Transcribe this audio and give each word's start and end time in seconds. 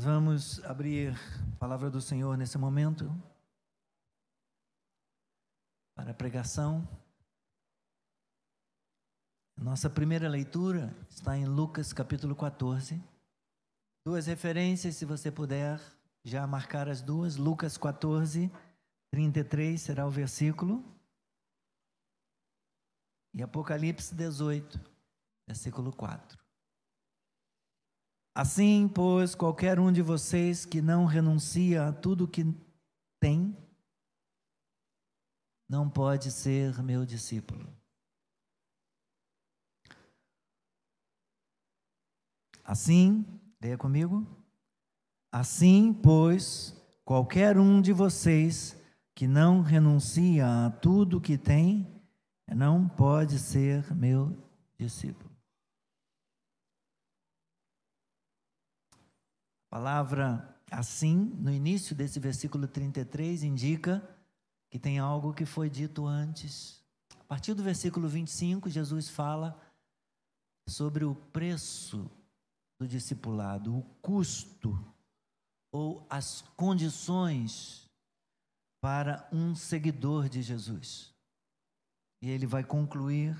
Nós 0.00 0.06
vamos 0.06 0.64
abrir 0.64 1.12
a 1.12 1.56
palavra 1.58 1.90
do 1.90 2.00
Senhor 2.00 2.34
nesse 2.34 2.56
momento 2.56 3.04
para 5.94 6.12
a 6.12 6.14
pregação. 6.14 6.88
Nossa 9.58 9.90
primeira 9.90 10.26
leitura 10.26 10.96
está 11.10 11.36
em 11.36 11.44
Lucas 11.44 11.92
capítulo 11.92 12.34
14. 12.34 12.98
Duas 14.02 14.26
referências, 14.26 14.96
se 14.96 15.04
você 15.04 15.30
puder 15.30 15.78
já 16.24 16.46
marcar 16.46 16.88
as 16.88 17.02
duas. 17.02 17.36
Lucas 17.36 17.76
14, 17.76 18.50
33 19.10 19.78
será 19.78 20.06
o 20.06 20.10
versículo. 20.10 20.82
E 23.34 23.42
Apocalipse 23.42 24.14
18, 24.14 24.80
versículo 25.46 25.92
4. 25.92 26.39
Assim, 28.34 28.88
pois, 28.88 29.34
qualquer 29.34 29.78
um 29.78 29.92
de 29.92 30.02
vocês 30.02 30.64
que 30.64 30.80
não 30.80 31.04
renuncia 31.04 31.88
a 31.88 31.92
tudo 31.92 32.28
que 32.28 32.44
tem, 33.20 33.56
não 35.68 35.88
pode 35.88 36.30
ser 36.30 36.82
meu 36.82 37.04
discípulo. 37.04 37.68
Assim, 42.64 43.24
leia 43.60 43.76
comigo. 43.76 44.24
Assim, 45.32 45.92
pois, 45.92 46.74
qualquer 47.04 47.58
um 47.58 47.80
de 47.80 47.92
vocês 47.92 48.76
que 49.14 49.26
não 49.26 49.60
renuncia 49.60 50.66
a 50.66 50.70
tudo 50.70 51.20
que 51.20 51.36
tem, 51.36 52.00
não 52.48 52.88
pode 52.88 53.38
ser 53.38 53.92
meu 53.94 54.36
discípulo. 54.78 55.30
A 58.90 59.59
palavra 59.70 60.54
assim, 60.70 61.16
no 61.16 61.50
início 61.50 61.94
desse 61.94 62.20
versículo 62.20 62.66
33, 62.66 63.44
indica 63.44 64.06
que 64.70 64.78
tem 64.78 64.98
algo 64.98 65.32
que 65.32 65.44
foi 65.44 65.70
dito 65.70 66.06
antes. 66.06 66.82
A 67.18 67.24
partir 67.24 67.54
do 67.54 67.62
versículo 67.62 68.08
25, 68.08 68.68
Jesus 68.68 69.08
fala 69.08 69.60
sobre 70.68 71.04
o 71.04 71.14
preço 71.14 72.10
do 72.80 72.86
discipulado, 72.86 73.76
o 73.76 73.82
custo 74.00 74.78
ou 75.72 76.06
as 76.08 76.42
condições 76.56 77.88
para 78.80 79.28
um 79.32 79.54
seguidor 79.54 80.28
de 80.28 80.42
Jesus. 80.42 81.14
E 82.22 82.28
ele 82.28 82.46
vai 82.46 82.64
concluir 82.64 83.36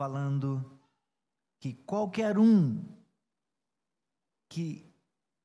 falando 0.00 0.78
que 1.60 1.74
qualquer 1.74 2.38
um 2.38 2.97
que 4.48 4.84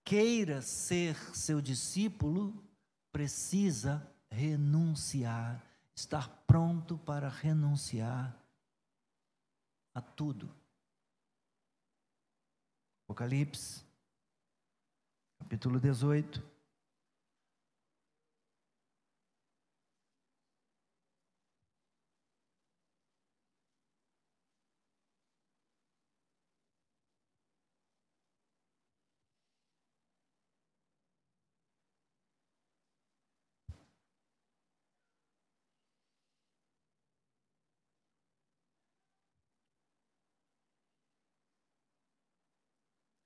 queira 0.04 0.62
ser 0.62 1.16
seu 1.36 1.62
discípulo 1.62 2.54
precisa 3.12 4.08
renunciar, 4.30 5.64
estar 5.96 6.28
pronto 6.48 6.98
para 6.98 7.30
renunciar 7.30 8.36
a 9.94 10.02
tudo. 10.02 10.50
Apocalipse, 13.06 13.84
capítulo 15.38 15.80
18. 15.80 16.53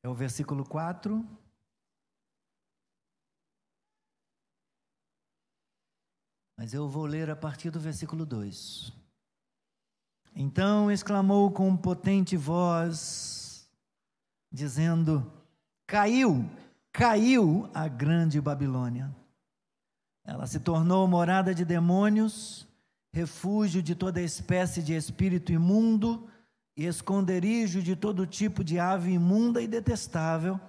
É 0.08 0.10
o 0.10 0.14
versículo 0.14 0.64
4. 0.64 1.22
Mas 6.58 6.74
eu 6.74 6.88
vou 6.88 7.06
ler 7.06 7.30
a 7.30 7.36
partir 7.36 7.70
do 7.72 7.78
versículo 7.78 8.26
2. 8.26 8.94
Então 10.34 10.90
exclamou 10.90 11.52
com 11.52 11.76
potente 11.76 12.38
voz, 12.38 13.70
dizendo: 14.50 15.30
Caiu, 15.86 16.50
caiu 16.94 17.70
a 17.74 17.90
grande 17.90 18.40
Babilônia. 18.40 19.14
Ela 20.24 20.48
se 20.48 20.62
tornou 20.62 21.06
morada 21.06 21.54
de 21.54 21.66
demônios, 21.66 22.66
refúgio 23.12 23.84
de 23.84 23.94
toda 23.94 24.22
espécie 24.22 24.82
de 24.82 24.94
espírito 24.94 25.52
imundo 25.52 26.32
e 26.78 26.86
esconderijo 26.86 27.82
de 27.82 27.96
todo 27.96 28.28
tipo 28.28 28.64
de 28.64 28.78
ave 28.78 29.12
imunda 29.12 29.60
e 29.60 29.68
detestável, 29.68 30.60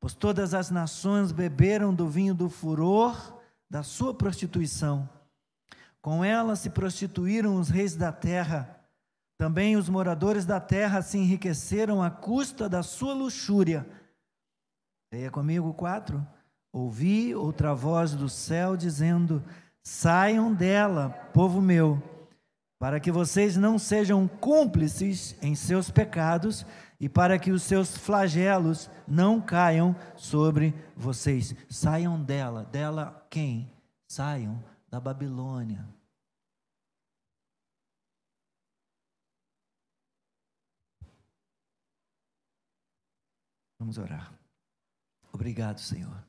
pois 0.00 0.14
todas 0.14 0.54
as 0.54 0.70
nações 0.70 1.32
beberam 1.32 1.94
do 1.94 2.08
vinho 2.08 2.34
do 2.34 2.48
furor 2.48 3.38
da 3.68 3.82
sua 3.82 4.14
prostituição. 4.14 5.06
Com 6.00 6.24
ela 6.24 6.56
se 6.56 6.70
prostituíram 6.70 7.56
os 7.56 7.68
reis 7.68 7.94
da 7.94 8.10
terra, 8.10 8.80
também 9.36 9.76
os 9.76 9.88
moradores 9.88 10.46
da 10.46 10.58
terra 10.58 11.02
se 11.02 11.18
enriqueceram 11.18 12.02
à 12.02 12.10
custa 12.10 12.66
da 12.66 12.82
sua 12.82 13.12
luxúria. 13.12 13.86
Leia 15.12 15.30
comigo 15.30 15.74
quatro. 15.74 16.26
Ouvi 16.72 17.34
outra 17.34 17.74
voz 17.74 18.14
do 18.14 18.28
céu 18.28 18.76
dizendo: 18.76 19.44
Saiam 19.82 20.52
dela, 20.52 21.10
povo 21.32 21.60
meu 21.60 22.13
para 22.84 23.00
que 23.00 23.10
vocês 23.10 23.56
não 23.56 23.78
sejam 23.78 24.28
cúmplices 24.28 25.42
em 25.42 25.54
seus 25.54 25.90
pecados 25.90 26.66
e 27.00 27.08
para 27.08 27.38
que 27.38 27.50
os 27.50 27.62
seus 27.62 27.96
flagelos 27.96 28.90
não 29.08 29.40
caiam 29.40 29.96
sobre 30.18 30.74
vocês. 30.94 31.56
Saiam 31.70 32.22
dela. 32.22 32.62
Dela 32.66 33.26
quem? 33.30 33.72
Saiam 34.06 34.62
da 34.90 35.00
Babilônia. 35.00 35.88
Vamos 43.78 43.96
orar. 43.96 44.30
Obrigado, 45.32 45.80
Senhor. 45.80 46.22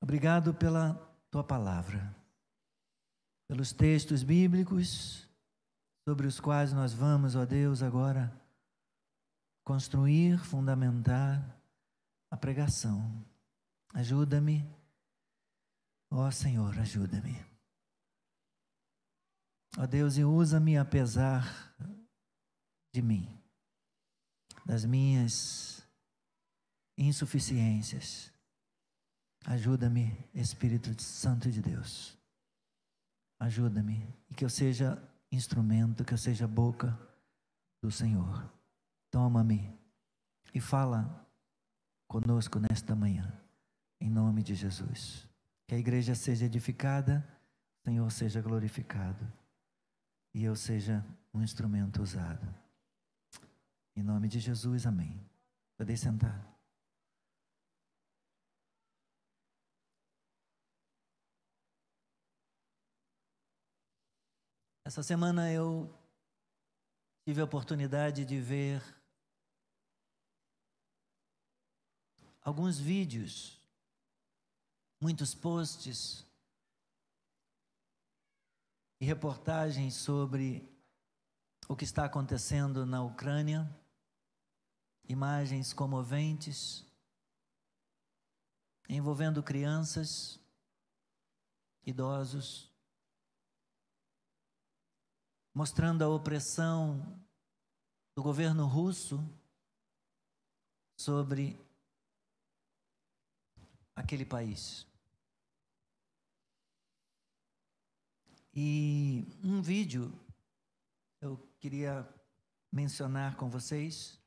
Obrigado 0.00 0.54
pela 0.54 0.94
tua 1.30 1.44
palavra 1.44 2.17
pelos 3.48 3.72
textos 3.72 4.22
bíblicos 4.22 5.26
sobre 6.06 6.26
os 6.26 6.38
quais 6.38 6.72
nós 6.72 6.92
vamos, 6.92 7.34
ó 7.34 7.44
Deus, 7.46 7.82
agora 7.82 8.30
construir, 9.64 10.38
fundamentar 10.38 11.58
a 12.30 12.36
pregação. 12.36 13.24
Ajuda-me, 13.94 14.64
ó 16.10 16.30
Senhor, 16.30 16.78
ajuda-me. 16.78 17.36
Ó 19.78 19.86
Deus, 19.86 20.16
e 20.18 20.24
usa-me 20.24 20.76
apesar 20.76 21.74
de 22.92 23.00
mim, 23.00 23.28
das 24.64 24.84
minhas 24.84 25.82
insuficiências. 26.96 28.32
Ajuda-me, 29.44 30.28
Espírito 30.34 31.00
Santo 31.00 31.50
de 31.50 31.62
Deus. 31.62 32.17
Ajuda-me 33.38 34.06
e 34.28 34.34
que 34.34 34.44
eu 34.44 34.50
seja 34.50 35.02
instrumento, 35.30 36.04
que 36.04 36.12
eu 36.12 36.18
seja 36.18 36.46
boca 36.46 36.98
do 37.80 37.90
Senhor. 37.90 38.50
Toma-me 39.10 39.72
e 40.54 40.60
fala 40.60 41.26
conosco 42.08 42.58
nesta 42.58 42.94
manhã, 42.94 43.32
em 44.00 44.10
nome 44.10 44.42
de 44.42 44.54
Jesus. 44.54 45.28
Que 45.66 45.74
a 45.74 45.78
igreja 45.78 46.14
seja 46.14 46.46
edificada, 46.46 47.26
o 47.80 47.90
Senhor 47.90 48.10
seja 48.10 48.40
glorificado 48.40 49.30
e 50.34 50.44
eu 50.44 50.56
seja 50.56 51.04
um 51.32 51.42
instrumento 51.42 52.02
usado. 52.02 52.46
Em 53.94 54.02
nome 54.02 54.28
de 54.28 54.38
Jesus, 54.38 54.86
amém. 54.86 55.20
Podem 55.76 55.96
sentar. 55.96 56.57
Essa 64.88 65.02
semana 65.02 65.52
eu 65.52 65.94
tive 67.22 67.42
a 67.42 67.44
oportunidade 67.44 68.24
de 68.24 68.40
ver 68.40 68.82
alguns 72.40 72.78
vídeos, 72.78 73.60
muitos 74.98 75.34
posts 75.34 76.24
e 78.98 79.04
reportagens 79.04 79.92
sobre 79.94 80.66
o 81.68 81.76
que 81.76 81.84
está 81.84 82.06
acontecendo 82.06 82.86
na 82.86 83.02
Ucrânia 83.02 83.68
imagens 85.06 85.74
comoventes 85.74 86.82
envolvendo 88.88 89.42
crianças, 89.42 90.40
idosos, 91.84 92.67
mostrando 95.54 96.02
a 96.02 96.08
opressão 96.08 97.00
do 98.14 98.22
governo 98.22 98.66
russo 98.66 99.18
sobre 100.98 101.58
aquele 103.94 104.24
país. 104.24 104.86
E 108.54 109.24
um 109.44 109.62
vídeo 109.62 110.12
eu 111.20 111.36
queria 111.60 112.08
mencionar 112.72 113.36
com 113.36 113.48
vocês. 113.48 114.20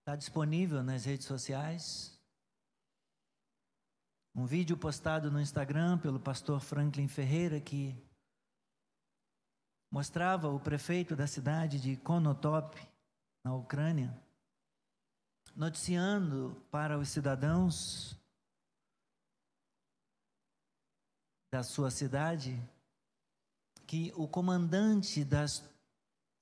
Está 0.00 0.14
disponível 0.14 0.82
nas 0.82 1.06
redes 1.06 1.26
sociais. 1.26 2.20
Um 4.34 4.44
vídeo 4.44 4.76
postado 4.76 5.30
no 5.30 5.40
Instagram 5.40 5.96
pelo 5.98 6.20
pastor 6.20 6.60
Franklin 6.60 7.08
Ferreira 7.08 7.60
que 7.60 7.96
mostrava 9.94 10.48
o 10.48 10.58
prefeito 10.58 11.14
da 11.14 11.24
cidade 11.24 11.78
de 11.78 11.96
Konotop, 11.96 12.84
na 13.44 13.54
Ucrânia, 13.54 14.12
noticiando 15.54 16.60
para 16.68 16.98
os 16.98 17.08
cidadãos 17.10 18.16
da 21.52 21.62
sua 21.62 21.92
cidade 21.92 22.60
que 23.86 24.12
o 24.16 24.26
comandante 24.26 25.24
das 25.24 25.62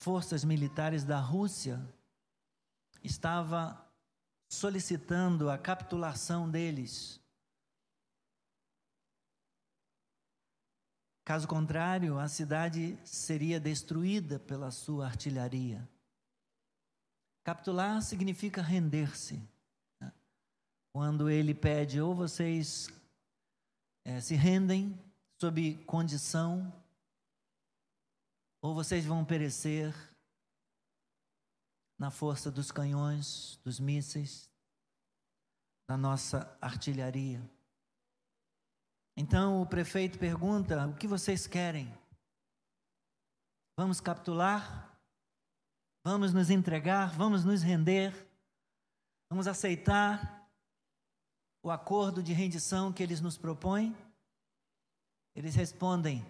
forças 0.00 0.44
militares 0.44 1.04
da 1.04 1.20
Rússia 1.20 1.78
estava 3.04 3.86
solicitando 4.48 5.50
a 5.50 5.58
capitulação 5.58 6.50
deles. 6.50 7.21
Caso 11.24 11.46
contrário, 11.46 12.18
a 12.18 12.28
cidade 12.28 12.98
seria 13.04 13.60
destruída 13.60 14.40
pela 14.40 14.70
sua 14.70 15.06
artilharia. 15.06 15.88
Capitular 17.44 18.02
significa 18.02 18.60
render-se. 18.60 19.40
Né? 20.00 20.12
Quando 20.92 21.30
ele 21.30 21.54
pede, 21.54 22.00
ou 22.00 22.14
vocês 22.14 22.88
é, 24.04 24.20
se 24.20 24.34
rendem 24.34 24.98
sob 25.40 25.74
condição, 25.84 26.72
ou 28.60 28.74
vocês 28.74 29.04
vão 29.04 29.24
perecer 29.24 29.94
na 31.98 32.10
força 32.10 32.50
dos 32.50 32.72
canhões, 32.72 33.60
dos 33.64 33.78
mísseis, 33.78 34.50
da 35.88 35.96
nossa 35.96 36.56
artilharia. 36.60 37.40
Então 39.16 39.60
o 39.60 39.66
prefeito 39.66 40.18
pergunta: 40.18 40.86
o 40.86 40.96
que 40.96 41.06
vocês 41.06 41.46
querem? 41.46 41.92
Vamos 43.76 44.00
capitular? 44.00 44.98
Vamos 46.04 46.32
nos 46.32 46.50
entregar? 46.50 47.14
Vamos 47.16 47.44
nos 47.44 47.62
render? 47.62 48.12
Vamos 49.30 49.46
aceitar 49.46 50.50
o 51.62 51.70
acordo 51.70 52.22
de 52.22 52.32
rendição 52.32 52.92
que 52.92 53.02
eles 53.02 53.20
nos 53.20 53.38
propõem? 53.38 53.96
Eles 55.34 55.54
respondem: 55.54 56.24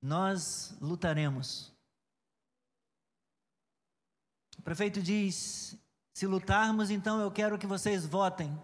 Nós 0.00 0.74
lutaremos. 0.80 1.72
O 4.58 4.62
prefeito 4.62 5.02
diz: 5.02 5.76
Se 6.14 6.26
lutarmos, 6.26 6.90
então 6.90 7.20
eu 7.20 7.30
quero 7.30 7.58
que 7.58 7.66
vocês 7.66 8.06
votem. 8.06 8.56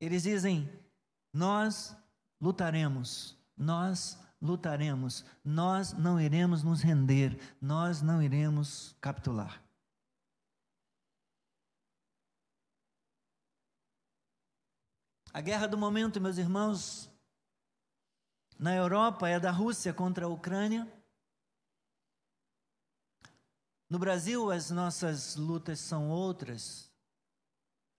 Eles 0.00 0.22
dizem: 0.22 0.68
Nós 1.32 1.96
lutaremos, 2.40 3.36
nós 3.56 4.18
lutaremos, 4.40 5.24
nós 5.44 5.92
não 5.92 6.20
iremos 6.20 6.62
nos 6.62 6.82
render, 6.82 7.38
nós 7.60 8.02
não 8.02 8.22
iremos 8.22 8.94
capitular. 9.00 9.62
A 15.32 15.40
guerra 15.40 15.66
do 15.66 15.76
momento, 15.76 16.20
meus 16.20 16.38
irmãos, 16.38 17.10
na 18.58 18.74
Europa 18.74 19.28
é 19.28 19.38
da 19.38 19.50
Rússia 19.50 19.92
contra 19.92 20.24
a 20.24 20.28
Ucrânia. 20.28 20.90
No 23.88 23.98
Brasil, 23.98 24.50
as 24.50 24.70
nossas 24.70 25.36
lutas 25.36 25.78
são 25.78 26.08
outras. 26.08 26.90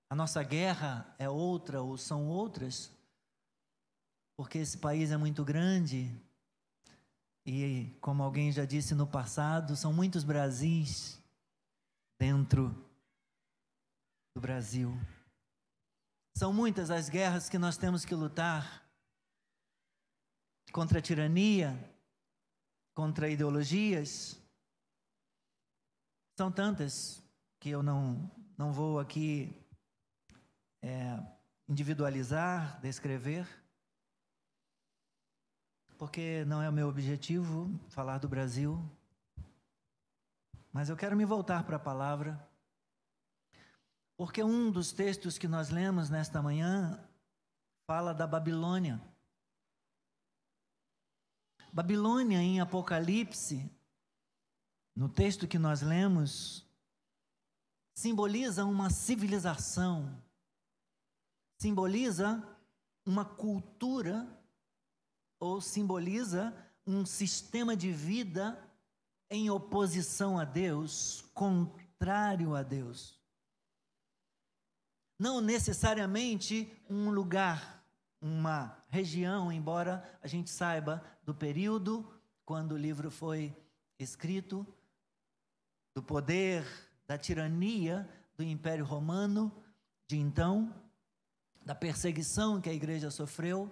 A 0.09 0.15
nossa 0.15 0.41
guerra 0.41 1.13
é 1.19 1.29
outra 1.29 1.81
ou 1.81 1.95
são 1.95 2.27
outras 2.27 2.96
porque 4.37 4.59
esse 4.59 4.77
país 4.77 5.09
é 5.09 5.17
muito 5.17 5.43
grande 5.43 6.15
e, 7.43 7.97
como 7.99 8.21
alguém 8.21 8.51
já 8.51 8.65
disse 8.65 8.93
no 8.93 9.07
passado, 9.07 9.75
são 9.75 9.91
muitos 9.91 10.23
Brasis 10.23 11.19
dentro 12.19 12.69
do 14.35 14.41
Brasil. 14.41 14.93
São 16.37 16.53
muitas 16.53 16.91
as 16.91 17.09
guerras 17.09 17.49
que 17.49 17.57
nós 17.57 17.77
temos 17.77 18.05
que 18.05 18.13
lutar 18.13 18.87
contra 20.71 20.99
a 20.99 21.01
tirania, 21.01 21.75
contra 22.93 23.29
ideologias. 23.29 24.39
São 26.37 26.51
tantas 26.51 27.23
que 27.59 27.69
eu 27.69 27.81
não, 27.81 28.29
não 28.55 28.71
vou 28.71 28.99
aqui 28.99 29.51
é, 30.83 31.17
individualizar, 31.67 32.79
descrever 32.81 33.47
porque 35.97 36.45
não 36.45 36.61
é 36.61 36.69
o 36.69 36.73
meu 36.73 36.87
objetivo 36.87 37.67
falar 37.89 38.19
do 38.19 38.29
Brasil, 38.29 38.79
mas 40.71 40.89
eu 40.89 40.95
quero 40.95 41.15
me 41.15 41.25
voltar 41.25 41.63
para 41.63 41.77
a 41.77 41.79
palavra, 41.79 42.47
porque 44.15 44.43
um 44.43 44.69
dos 44.69 44.91
textos 44.91 45.37
que 45.37 45.47
nós 45.47 45.69
lemos 45.69 46.09
nesta 46.09 46.41
manhã 46.41 47.03
fala 47.87 48.13
da 48.13 48.27
Babilônia. 48.27 49.01
Babilônia 51.73 52.37
em 52.37 52.59
Apocalipse, 52.59 53.69
no 54.95 55.09
texto 55.09 55.47
que 55.47 55.57
nós 55.57 55.81
lemos, 55.81 56.65
simboliza 57.95 58.65
uma 58.65 58.89
civilização, 58.89 60.21
simboliza 61.59 62.43
uma 63.05 63.25
cultura 63.25 64.36
ou 65.39 65.61
simboliza 65.61 66.55
um 66.85 67.05
sistema 67.05 67.75
de 67.75 67.91
vida 67.91 68.57
em 69.29 69.49
oposição 69.49 70.39
a 70.39 70.45
Deus, 70.45 71.25
contrário 71.33 72.55
a 72.55 72.63
Deus. 72.63 73.19
Não 75.19 75.41
necessariamente 75.41 76.71
um 76.89 77.09
lugar, 77.09 77.83
uma 78.21 78.77
região, 78.87 79.51
embora 79.51 80.03
a 80.21 80.27
gente 80.27 80.49
saiba 80.49 81.03
do 81.23 81.33
período 81.33 82.07
quando 82.45 82.73
o 82.73 82.77
livro 82.77 83.11
foi 83.11 83.55
escrito, 83.99 84.65
do 85.93 86.01
poder, 86.01 86.65
da 87.07 87.17
tirania 87.17 88.07
do 88.37 88.43
Império 88.43 88.85
Romano 88.85 89.51
de 90.07 90.15
então, 90.15 90.73
da 91.65 91.75
perseguição 91.75 92.61
que 92.61 92.69
a 92.69 92.73
igreja 92.73 93.11
sofreu 93.11 93.69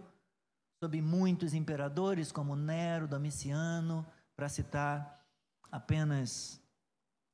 sob 0.86 1.01
muitos 1.01 1.56
imperadores, 1.56 2.32
como 2.32 2.56
Nero, 2.56 3.08
Domiciano, 3.08 4.06
para 4.36 4.48
citar 4.48 5.25
apenas 5.72 6.62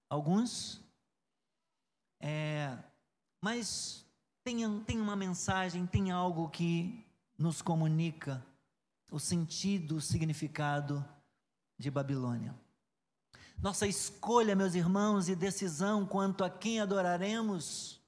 alguns. 0.10 0.82
É, 2.22 2.78
mas 3.44 4.06
tem, 4.42 4.80
tem 4.84 5.02
uma 5.02 5.18
mensagem, 5.18 5.86
tem 5.86 6.12
algo 6.12 6.50
que 6.50 7.06
nos 7.38 7.62
comunica 7.62 8.42
o 9.12 9.20
sentido, 9.20 9.98
o 9.98 10.02
significado 10.02 11.06
de 11.78 11.92
Babilônia. 11.92 12.56
Nossa 13.62 13.86
escolha, 13.86 14.56
meus 14.56 14.76
irmãos, 14.76 15.28
e 15.28 15.36
decisão 15.36 16.06
quanto 16.06 16.46
a 16.46 16.50
quem 16.50 16.80
adoraremos 16.80 18.00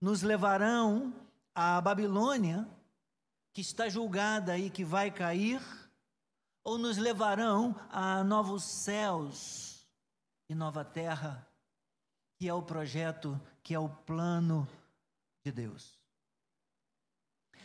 nos 0.00 0.22
levarão 0.22 1.12
à 1.52 1.80
Babilônia 1.80 2.68
que 3.54 3.60
está 3.60 3.88
julgada 3.88 4.58
e 4.58 4.68
que 4.68 4.84
vai 4.84 5.12
cair, 5.12 5.62
ou 6.64 6.76
nos 6.76 6.98
levarão 6.98 7.74
a 7.88 8.24
novos 8.24 8.64
céus 8.64 9.88
e 10.48 10.54
nova 10.56 10.84
terra, 10.84 11.46
que 12.36 12.48
é 12.48 12.52
o 12.52 12.62
projeto, 12.62 13.40
que 13.62 13.72
é 13.72 13.78
o 13.78 13.88
plano 13.88 14.68
de 15.44 15.52
Deus. 15.52 16.00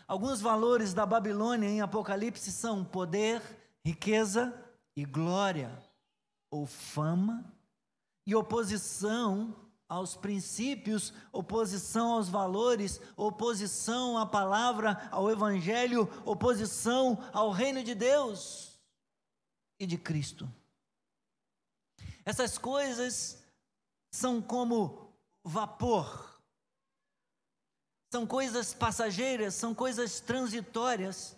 Alguns 0.07 0.39
valores 0.39 0.93
da 0.93 1.07
Babilônia 1.07 1.67
em 1.67 1.81
Apocalipse 1.81 2.51
são 2.51 2.85
poder, 2.85 3.41
riqueza 3.83 4.53
e 4.95 5.03
glória, 5.05 5.71
ou 6.51 6.67
fama, 6.67 7.51
e 8.27 8.35
oposição 8.35 9.55
aos 9.89 10.15
princípios, 10.15 11.11
oposição 11.31 12.13
aos 12.13 12.29
valores, 12.29 13.01
oposição 13.17 14.19
à 14.19 14.25
palavra, 14.25 15.09
ao 15.09 15.31
evangelho, 15.31 16.07
oposição 16.23 17.17
ao 17.33 17.49
reino 17.49 17.83
de 17.83 17.95
Deus 17.95 18.79
e 19.79 19.87
de 19.87 19.97
Cristo. 19.97 20.47
Essas 22.23 22.59
coisas 22.59 23.43
são 24.11 24.39
como 24.39 25.11
vapor, 25.43 26.39
são 28.11 28.27
coisas 28.27 28.75
passageiras, 28.75 29.55
são 29.55 29.73
coisas 29.73 30.19
transitórias, 30.19 31.35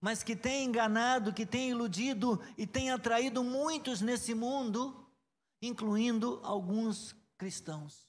mas 0.00 0.22
que 0.22 0.34
têm 0.34 0.64
enganado, 0.64 1.34
que 1.34 1.44
têm 1.44 1.70
iludido 1.70 2.40
e 2.56 2.66
têm 2.66 2.90
atraído 2.90 3.44
muitos 3.44 4.00
nesse 4.00 4.32
mundo, 4.32 5.06
incluindo 5.60 6.40
alguns 6.42 7.19
cristãos, 7.40 8.06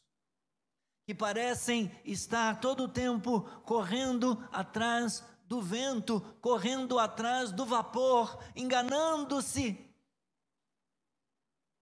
que 1.05 1.15
parecem 1.15 1.89
estar 2.03 2.59
todo 2.59 2.83
o 2.83 2.87
tempo 2.89 3.43
correndo 3.63 4.37
atrás 4.51 5.23
do 5.45 5.61
vento, 5.61 6.19
correndo 6.41 6.99
atrás 6.99 7.49
do 7.49 7.65
vapor, 7.65 8.43
enganando-se 8.53 9.89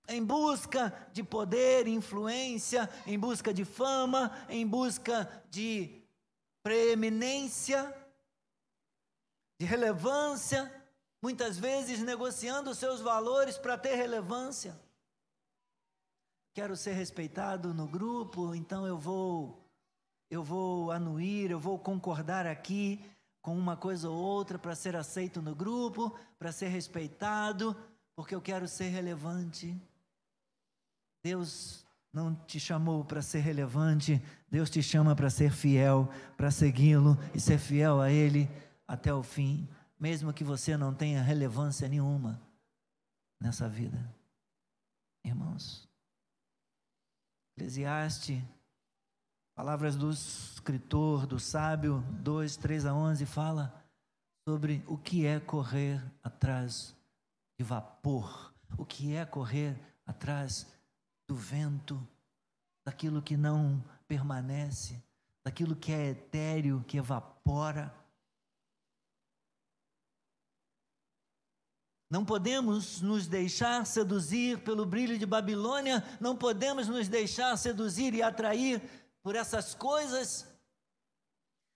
em 0.07 0.23
busca 0.23 1.09
de 1.11 1.23
poder, 1.23 1.87
influência, 1.87 2.87
em 3.07 3.17
busca 3.17 3.51
de 3.51 3.65
fama, 3.65 4.31
em 4.47 4.65
busca 4.65 5.43
de 5.49 6.03
preeminência, 6.61 7.91
de 9.59 9.65
relevância, 9.65 10.71
muitas 11.19 11.57
vezes 11.57 11.99
negociando 11.99 12.75
seus 12.75 13.01
valores 13.01 13.57
para 13.57 13.75
ter 13.75 13.95
relevância. 13.95 14.79
Quero 16.59 16.75
ser 16.75 16.91
respeitado 16.91 17.73
no 17.73 17.87
grupo, 17.87 18.53
então 18.53 18.85
eu 18.85 18.97
vou 18.97 19.65
eu 20.29 20.43
vou 20.43 20.91
anuir, 20.91 21.49
eu 21.49 21.57
vou 21.57 21.79
concordar 21.79 22.45
aqui 22.45 22.99
com 23.41 23.57
uma 23.57 23.77
coisa 23.77 24.09
ou 24.09 24.17
outra 24.17 24.59
para 24.59 24.75
ser 24.75 24.93
aceito 24.93 25.41
no 25.41 25.55
grupo, 25.55 26.13
para 26.37 26.51
ser 26.51 26.67
respeitado, 26.67 27.73
porque 28.13 28.35
eu 28.35 28.41
quero 28.41 28.67
ser 28.67 28.89
relevante. 28.89 29.73
Deus 31.23 31.85
não 32.11 32.35
te 32.35 32.59
chamou 32.59 33.05
para 33.05 33.21
ser 33.21 33.39
relevante, 33.39 34.21
Deus 34.51 34.69
te 34.69 34.83
chama 34.83 35.15
para 35.15 35.29
ser 35.29 35.53
fiel, 35.53 36.09
para 36.35 36.51
segui-lo 36.51 37.17
e 37.33 37.39
ser 37.39 37.57
fiel 37.57 38.01
a 38.01 38.11
Ele 38.11 38.49
até 38.85 39.13
o 39.13 39.23
fim, 39.23 39.65
mesmo 39.97 40.33
que 40.33 40.43
você 40.43 40.75
não 40.75 40.93
tenha 40.93 41.23
relevância 41.23 41.87
nenhuma 41.87 42.37
nessa 43.39 43.69
vida. 43.69 44.13
Irmãos, 45.23 45.88
Eclesiastes, 47.59 48.41
palavras 49.53 49.97
do 49.97 50.09
escritor, 50.09 51.27
do 51.27 51.37
sábio, 51.37 52.01
2, 52.21 52.55
3 52.55 52.85
a 52.85 52.93
11, 52.93 53.25
fala 53.25 53.83
sobre 54.47 54.81
o 54.87 54.97
que 54.97 55.25
é 55.25 55.41
correr 55.41 56.01
atrás 56.23 56.95
de 57.59 57.65
vapor, 57.65 58.53
o 58.77 58.85
que 58.85 59.13
é 59.13 59.25
correr 59.25 59.77
atrás 60.07 60.67
do 61.27 61.35
vento, 61.35 62.01
daquilo 62.85 63.21
que 63.21 63.35
não 63.35 63.83
permanece, 64.07 65.03
daquilo 65.43 65.75
que 65.75 65.91
é 65.91 66.11
etéreo, 66.11 66.81
que 66.87 66.97
evapora. 66.97 67.93
Não 72.09 72.25
podemos 72.25 73.01
nos 73.01 73.27
deixar 73.27 73.85
seduzir 73.85 74.63
pelo 74.63 74.83
brilho 74.83 75.17
de 75.19 75.27
Babilônia, 75.27 76.03
não 76.19 76.35
podemos 76.35 76.87
nos 76.87 77.07
deixar 77.07 77.55
seduzir 77.55 78.15
e 78.15 78.23
atrair 78.23 78.81
por 79.21 79.35
essas 79.35 79.75
coisas 79.75 80.47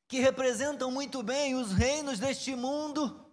que 0.08 0.20
representam 0.20 0.90
muito 0.90 1.22
bem 1.22 1.54
os 1.54 1.72
reinos 1.72 2.18
deste 2.18 2.56
mundo. 2.56 3.24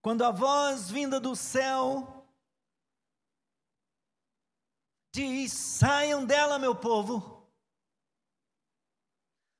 Quando 0.00 0.22
a 0.22 0.30
voz 0.30 0.88
vinda 0.88 1.18
do 1.18 1.34
céu 1.34 2.28
diz: 5.12 5.52
saiam 5.52 6.24
dela, 6.24 6.60
meu 6.60 6.76
povo, 6.76 7.35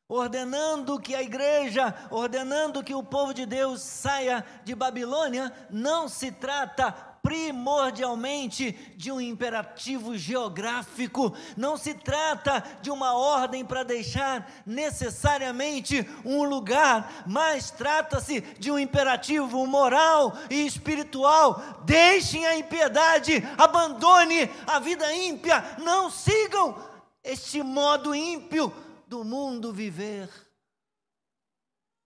ordenando 0.09 1.01
que 1.01 1.15
a 1.15 1.23
igreja, 1.23 1.95
ordenando 2.11 2.83
que 2.83 2.95
o 2.95 3.03
povo 3.03 3.35
de 3.35 3.45
Deus 3.45 3.81
saia 3.81 4.45
de 4.65 4.75
Babilônia, 4.75 5.53
não 5.71 6.09
se 6.09 6.31
trata 6.31 6.93
primordialmente 7.27 8.71
de 8.97 9.11
um 9.11 9.21
imperativo 9.21 10.17
geográfico, 10.17 11.35
não 11.57 11.77
se 11.77 11.93
trata 11.93 12.63
de 12.81 12.89
uma 12.89 13.15
ordem 13.15 13.65
para 13.65 13.83
deixar 13.83 14.49
necessariamente 14.65 16.09
um 16.25 16.45
lugar, 16.45 17.25
mas 17.27 17.73
trata-se 17.73 18.41
de 18.41 18.71
um 18.71 18.79
imperativo 18.79 19.67
moral 19.67 20.39
e 20.49 20.65
espiritual. 20.65 21.61
Deixem 21.85 22.47
a 22.47 22.57
impiedade, 22.57 23.43
abandone 23.59 24.49
a 24.65 24.79
vida 24.79 25.13
ímpia, 25.13 25.65
não 25.83 26.09
sigam 26.09 26.77
este 27.25 27.61
modo 27.61 28.15
ímpio 28.15 28.73
do 29.07 29.25
mundo 29.25 29.73
viver, 29.73 30.29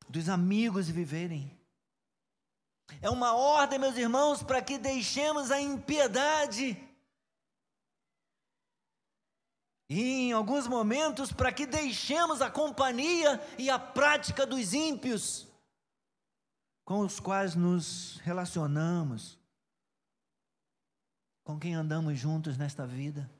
dos 0.08 0.28
amigos 0.28 0.88
viverem. 0.88 1.58
É 3.00 3.08
uma 3.08 3.34
ordem, 3.34 3.78
meus 3.78 3.96
irmãos, 3.96 4.42
para 4.42 4.60
que 4.60 4.76
deixemos 4.76 5.50
a 5.50 5.60
impiedade. 5.60 6.76
E 9.88 10.00
em 10.00 10.32
alguns 10.32 10.66
momentos, 10.66 11.32
para 11.32 11.52
que 11.52 11.66
deixemos 11.66 12.42
a 12.42 12.50
companhia 12.50 13.40
e 13.58 13.70
a 13.70 13.78
prática 13.78 14.46
dos 14.46 14.74
ímpios, 14.74 15.48
com 16.84 17.00
os 17.00 17.18
quais 17.18 17.54
nos 17.54 18.18
relacionamos, 18.18 19.38
com 21.44 21.58
quem 21.58 21.74
andamos 21.74 22.18
juntos 22.18 22.58
nesta 22.58 22.86
vida, 22.86 23.30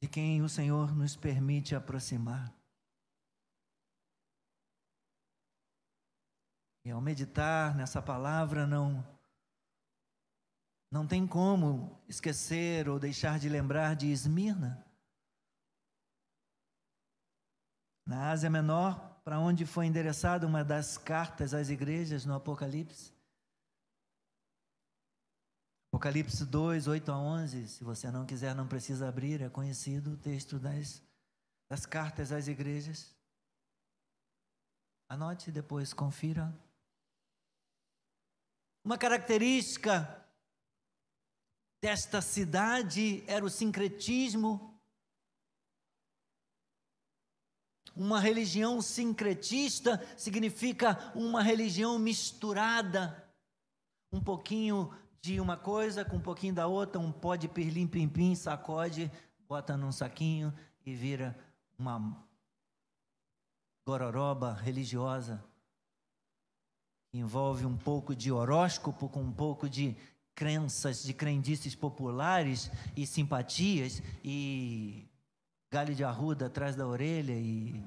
de 0.00 0.08
quem 0.08 0.42
o 0.42 0.48
Senhor 0.48 0.94
nos 0.94 1.14
permite 1.14 1.74
aproximar. 1.74 2.55
E 6.86 6.90
ao 6.92 7.00
meditar 7.00 7.74
nessa 7.74 8.00
palavra, 8.00 8.64
não, 8.64 9.04
não 10.88 11.04
tem 11.04 11.26
como 11.26 12.00
esquecer 12.06 12.88
ou 12.88 12.96
deixar 12.96 13.40
de 13.40 13.48
lembrar 13.48 13.96
de 13.96 14.06
Esmirna. 14.06 14.86
Na 18.06 18.30
Ásia 18.30 18.48
Menor, 18.48 19.20
para 19.24 19.40
onde 19.40 19.66
foi 19.66 19.86
endereçada 19.86 20.46
uma 20.46 20.62
das 20.62 20.96
cartas 20.96 21.52
às 21.54 21.70
igrejas 21.70 22.24
no 22.24 22.36
Apocalipse. 22.36 23.12
Apocalipse 25.88 26.46
2, 26.46 26.86
8 26.86 27.10
a 27.10 27.18
11. 27.18 27.66
Se 27.66 27.82
você 27.82 28.12
não 28.12 28.24
quiser, 28.24 28.54
não 28.54 28.68
precisa 28.68 29.08
abrir, 29.08 29.42
é 29.42 29.50
conhecido 29.50 30.12
o 30.12 30.16
texto 30.16 30.56
das, 30.56 31.02
das 31.68 31.84
cartas 31.84 32.30
às 32.30 32.46
igrejas. 32.46 33.12
Anote 35.08 35.50
e 35.50 35.52
depois 35.52 35.92
confira. 35.92 36.54
Uma 38.86 38.96
característica 38.96 40.24
desta 41.82 42.22
cidade 42.22 43.24
era 43.26 43.44
o 43.44 43.50
sincretismo. 43.50 44.80
Uma 47.96 48.20
religião 48.20 48.80
sincretista 48.80 50.00
significa 50.16 51.12
uma 51.16 51.42
religião 51.42 51.98
misturada. 51.98 53.28
Um 54.12 54.22
pouquinho 54.22 54.96
de 55.20 55.40
uma 55.40 55.56
coisa 55.56 56.04
com 56.04 56.18
um 56.18 56.22
pouquinho 56.22 56.54
da 56.54 56.68
outra, 56.68 57.00
um 57.00 57.10
pó 57.10 57.34
de 57.34 57.48
pirlim 57.48 57.88
pim 57.88 58.08
pim, 58.08 58.36
sacode, 58.36 59.10
bota 59.48 59.76
num 59.76 59.90
saquinho 59.90 60.56
e 60.84 60.94
vira 60.94 61.36
uma 61.76 62.24
gororoba 63.84 64.52
religiosa 64.52 65.44
envolve 67.12 67.64
um 67.64 67.76
pouco 67.76 68.14
de 68.14 68.30
horóscopo 68.30 69.08
com 69.08 69.22
um 69.22 69.32
pouco 69.32 69.68
de 69.68 69.96
crenças, 70.34 71.02
de 71.02 71.14
crendices 71.14 71.74
populares 71.74 72.70
e 72.94 73.06
simpatias 73.06 74.02
e 74.22 75.08
galho 75.72 75.94
de 75.94 76.04
arruda 76.04 76.46
atrás 76.46 76.76
da 76.76 76.86
orelha 76.86 77.32
e 77.32 77.82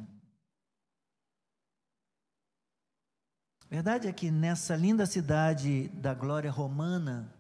Verdade 3.69 4.07
é 4.07 4.11
que 4.11 4.31
nessa 4.31 4.75
linda 4.75 5.05
cidade 5.05 5.89
da 5.89 6.11
glória 6.11 6.49
romana, 6.49 7.31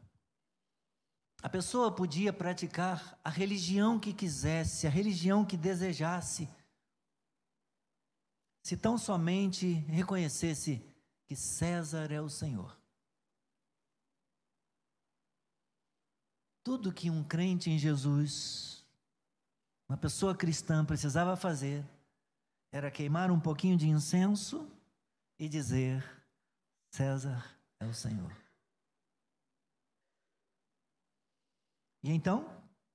a 1.41 1.49
pessoa 1.49 1.91
podia 1.91 2.31
praticar 2.31 3.17
a 3.23 3.31
religião 3.31 3.99
que 3.99 4.13
quisesse, 4.13 4.85
a 4.85 4.91
religião 4.91 5.43
que 5.43 5.57
desejasse, 5.57 6.47
se 8.63 8.77
tão 8.77 8.95
somente 8.95 9.73
reconhecesse 9.87 10.85
que 11.29 11.35
César 11.35 12.11
é 12.11 12.19
o 12.19 12.27
Senhor. 12.27 12.79
tudo 16.69 16.93
que 16.93 17.09
um 17.09 17.23
crente 17.23 17.71
em 17.71 17.79
Jesus, 17.79 18.85
uma 19.89 19.97
pessoa 19.97 20.35
cristã, 20.35 20.85
precisava 20.85 21.35
fazer 21.35 21.83
era 22.71 22.91
queimar 22.91 23.31
um 23.31 23.39
pouquinho 23.39 23.75
de 23.75 23.87
incenso 23.87 24.71
e 25.39 25.49
dizer: 25.49 26.05
César 26.93 27.43
é 27.79 27.87
o 27.87 27.93
Senhor. 27.95 28.31
E 32.03 32.11
então, 32.11 32.47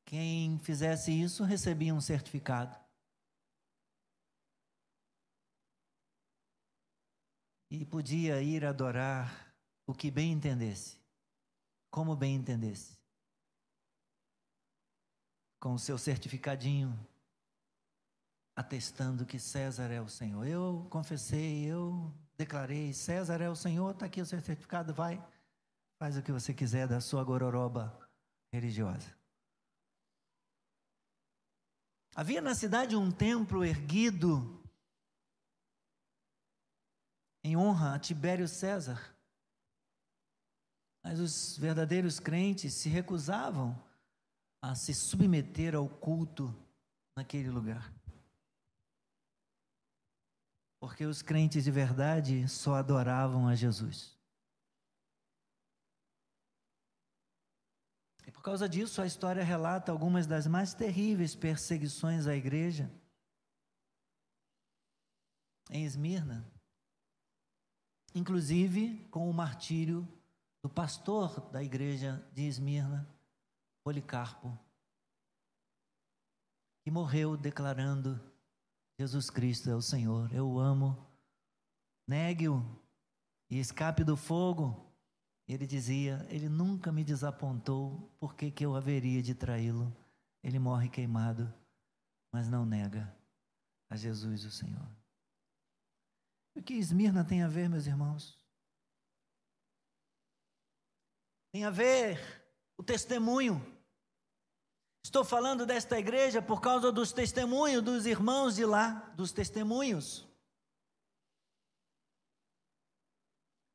quem 0.05 0.57
fizesse 0.61 1.11
isso 1.11 1.43
recebia 1.43 1.93
um 1.93 2.00
certificado. 2.00 2.79
E 7.75 7.85
podia 7.85 8.40
ir 8.40 8.64
adorar 8.64 9.52
o 9.85 9.93
que 9.93 10.09
bem 10.09 10.31
entendesse, 10.31 10.97
como 11.90 12.14
bem 12.14 12.37
entendesse. 12.37 12.97
Com 15.59 15.75
o 15.75 15.78
seu 15.78 15.99
certificadinho, 15.99 16.97
atestando 18.54 19.26
que 19.26 19.40
César 19.40 19.90
é 19.90 20.00
o 20.00 20.09
Senhor. 20.09 20.47
Eu 20.47 20.87
confessei, 20.88 21.64
eu 21.64 22.14
declarei: 22.37 22.93
César 22.93 23.40
é 23.40 23.50
o 23.50 23.57
Senhor, 23.57 23.90
está 23.90 24.07
aqui 24.07 24.21
o 24.21 24.26
seu 24.26 24.40
certificado, 24.40 24.95
vai, 24.95 25.21
faz 25.99 26.16
o 26.16 26.23
que 26.23 26.31
você 26.31 26.54
quiser 26.54 26.87
da 26.87 27.00
sua 27.00 27.25
gororoba 27.25 28.09
religiosa. 28.52 29.12
Havia 32.14 32.40
na 32.40 32.54
cidade 32.54 32.95
um 32.95 33.11
templo 33.11 33.64
erguido 33.64 34.54
em 37.45 37.57
honra 37.59 37.95
a 37.95 37.99
Tibério 37.99 38.49
César. 38.49 39.15
Mas 41.03 41.21
os 41.21 41.59
verdadeiros 41.59 42.19
crentes 42.19 42.73
se 42.73 42.89
recusavam 42.89 43.79
a 44.63 44.75
se 44.75 44.95
submeter 44.95 45.75
ao 45.75 45.87
culto 45.87 46.53
naquele 47.15 47.51
lugar. 47.51 47.93
Porque 50.81 51.05
os 51.05 51.21
crentes 51.21 51.65
de 51.65 51.71
verdade 51.71 52.49
só 52.49 52.77
adoravam 52.77 53.47
a 53.47 53.55
Jesus. 53.55 54.19
E 58.27 58.31
por 58.31 58.43
causa 58.43 58.67
disso, 58.67 59.03
a 59.03 59.07
história 59.07 59.45
relata 59.45 59.93
algumas 59.93 60.27
das 60.27 60.47
mais 60.47 60.73
terríveis 60.73 61.35
perseguições 61.35 62.27
à 62.27 62.35
igreja. 62.35 62.91
Em 65.71 65.85
Esmirna, 65.85 66.54
inclusive 68.14 68.99
com 69.11 69.28
o 69.28 69.35
martírio 69.35 70.06
do 70.62 70.68
pastor 70.68 71.40
da 71.50 71.62
igreja 71.62 72.26
de 72.33 72.42
Esmirna, 72.42 73.06
Policarpo, 73.83 74.59
que 76.83 76.90
morreu 76.90 77.37
declarando 77.37 78.21
Jesus 78.99 79.28
Cristo 79.28 79.68
é 79.68 79.75
o 79.75 79.83
Senhor. 79.83 80.33
Eu 80.33 80.49
o 80.49 80.61
amo. 80.61 80.97
Negue-o 82.06 82.64
e 83.50 83.59
escape 83.59 84.04
do 84.04 84.16
fogo. 84.16 84.92
Ele 85.49 85.66
dizia: 85.66 86.25
Ele 86.30 86.49
nunca 86.49 86.92
me 86.92 87.02
desapontou, 87.02 88.11
por 88.18 88.35
que, 88.35 88.50
que 88.50 88.64
eu 88.64 88.76
haveria 88.76 89.23
de 89.23 89.35
traí-lo? 89.35 89.94
Ele 90.42 90.59
morre 90.59 90.88
queimado, 90.88 91.52
mas 92.33 92.49
não 92.49 92.64
nega 92.64 93.14
a 93.90 93.97
Jesus 93.97 94.44
o 94.44 94.50
Senhor. 94.50 95.04
O 96.55 96.63
que 96.63 96.75
Esmirna 96.75 97.25
tem 97.25 97.43
a 97.43 97.49
ver, 97.49 97.69
meus 97.69 97.87
irmãos? 97.87 98.39
Tem 101.53 101.65
a 101.65 101.71
ver 101.71 102.19
o 102.77 102.83
testemunho 102.83 103.75
Estou 105.05 105.23
falando 105.23 105.67
desta 105.67 105.99
igreja 105.99 106.41
por 106.41 106.63
causa 106.63 106.90
dos 106.90 107.12
testemunhos 107.12 107.85
dos 107.85 108.07
irmãos 108.07 108.57
de 108.57 108.64
lá, 108.64 109.12
dos 109.14 109.33
testemunhos. 109.33 110.27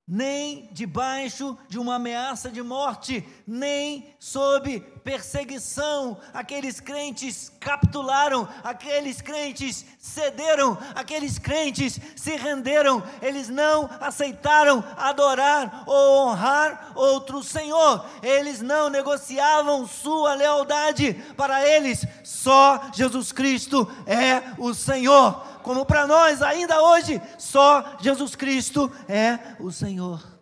Nem 0.09 0.67
debaixo 0.71 1.55
de 1.67 1.77
uma 1.77 1.95
ameaça 1.95 2.49
de 2.49 2.63
morte, 2.63 3.23
nem 3.45 4.15
sob 4.17 4.79
perseguição. 5.03 6.17
Aqueles 6.33 6.79
crentes 6.79 7.51
capitularam, 7.59 8.49
aqueles 8.63 9.21
crentes 9.21 9.85
cederam, 9.99 10.75
aqueles 10.95 11.37
crentes 11.37 11.99
se 12.15 12.35
renderam, 12.35 13.03
eles 13.21 13.49
não 13.49 13.87
aceitaram 14.01 14.83
adorar 14.97 15.83
ou 15.85 16.29
honrar 16.29 16.91
outro 16.95 17.43
Senhor, 17.43 18.03
eles 18.23 18.61
não 18.61 18.89
negociavam 18.89 19.85
sua 19.85 20.33
lealdade, 20.33 21.13
para 21.37 21.63
eles 21.67 22.03
só 22.23 22.89
Jesus 22.93 23.31
Cristo 23.31 23.87
é 24.07 24.41
o 24.57 24.73
Senhor 24.73 25.48
como 25.63 25.85
para 25.85 26.07
nós 26.07 26.41
ainda 26.41 26.81
hoje, 26.81 27.19
só 27.37 27.97
Jesus 27.99 28.35
Cristo 28.35 28.89
é 29.07 29.61
o 29.61 29.71
Senhor. 29.71 30.39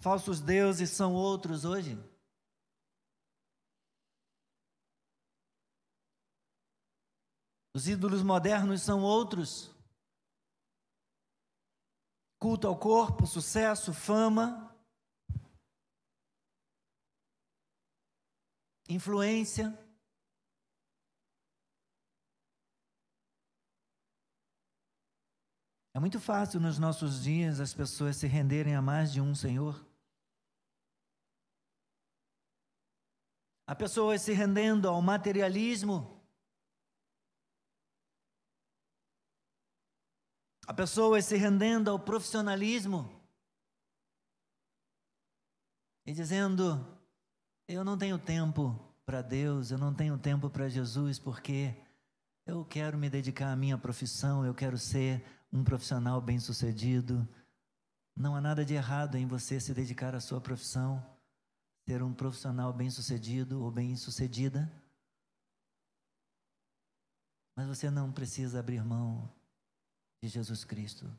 Falsos 0.00 0.40
deuses 0.40 0.90
são 0.90 1.14
outros 1.14 1.64
hoje. 1.64 1.96
Os 7.74 7.88
ídolos 7.88 8.22
modernos 8.22 8.82
são 8.82 9.00
outros. 9.00 9.70
Culto 12.38 12.66
ao 12.66 12.76
corpo, 12.76 13.26
sucesso, 13.26 13.94
fama, 13.94 14.71
influência. 18.88 19.78
É 25.94 26.00
muito 26.00 26.18
fácil 26.18 26.58
nos 26.58 26.78
nossos 26.78 27.22
dias 27.22 27.60
as 27.60 27.74
pessoas 27.74 28.16
se 28.16 28.26
renderem 28.26 28.74
a 28.74 28.80
mais 28.80 29.12
de 29.12 29.20
um 29.20 29.34
Senhor. 29.34 29.86
Há 33.66 33.74
pessoas 33.74 34.22
se 34.22 34.32
rendendo 34.32 34.88
ao 34.88 35.00
materialismo. 35.02 36.20
Há 40.66 40.72
pessoas 40.74 41.26
se 41.26 41.36
rendendo 41.36 41.90
ao 41.90 41.98
profissionalismo. 41.98 43.20
E 46.06 46.12
dizendo: 46.12 47.01
eu 47.68 47.84
não 47.84 47.96
tenho 47.96 48.18
tempo 48.18 48.78
para 49.04 49.22
Deus, 49.22 49.70
eu 49.70 49.78
não 49.78 49.94
tenho 49.94 50.18
tempo 50.18 50.50
para 50.50 50.68
Jesus, 50.68 51.18
porque 51.18 51.74
eu 52.46 52.64
quero 52.64 52.98
me 52.98 53.08
dedicar 53.08 53.52
à 53.52 53.56
minha 53.56 53.78
profissão, 53.78 54.44
eu 54.44 54.54
quero 54.54 54.78
ser 54.78 55.24
um 55.52 55.62
profissional 55.62 56.20
bem-sucedido. 56.20 57.26
Não 58.16 58.34
há 58.34 58.40
nada 58.40 58.64
de 58.64 58.74
errado 58.74 59.16
em 59.16 59.26
você 59.26 59.60
se 59.60 59.72
dedicar 59.72 60.14
à 60.14 60.20
sua 60.20 60.40
profissão, 60.40 61.04
ser 61.88 62.02
um 62.02 62.12
profissional 62.12 62.72
bem-sucedido 62.72 63.62
ou 63.62 63.70
bem-sucedida. 63.70 64.70
Mas 67.56 67.66
você 67.66 67.90
não 67.90 68.10
precisa 68.10 68.60
abrir 68.60 68.84
mão 68.84 69.30
de 70.22 70.28
Jesus 70.28 70.64
Cristo. 70.64 71.10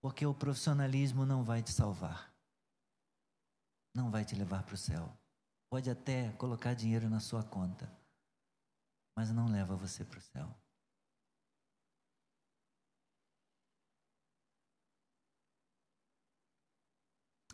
Porque 0.00 0.26
o 0.26 0.34
profissionalismo 0.34 1.24
não 1.24 1.44
vai 1.44 1.62
te 1.62 1.72
salvar 1.72 2.35
não 3.96 4.10
vai 4.10 4.24
te 4.24 4.34
levar 4.34 4.62
para 4.62 4.74
o 4.74 4.78
céu. 4.78 5.10
Pode 5.70 5.90
até 5.90 6.30
colocar 6.32 6.74
dinheiro 6.74 7.08
na 7.08 7.18
sua 7.18 7.42
conta, 7.42 7.90
mas 9.16 9.32
não 9.32 9.48
leva 9.48 9.74
você 9.74 10.04
para 10.04 10.18
o 10.18 10.22
céu. 10.22 10.54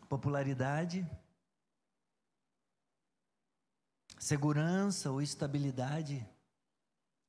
Popularidade, 0.07 1.09
segurança 4.19 5.09
ou 5.09 5.21
estabilidade. 5.21 6.27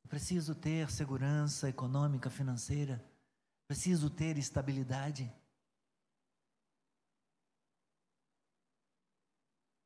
Preciso 0.09 0.55
ter 0.55 0.91
segurança 0.91 1.69
econômica, 1.69 2.29
financeira. 2.29 3.03
Preciso 3.67 4.11
ter 4.11 4.37
estabilidade. 4.37 5.33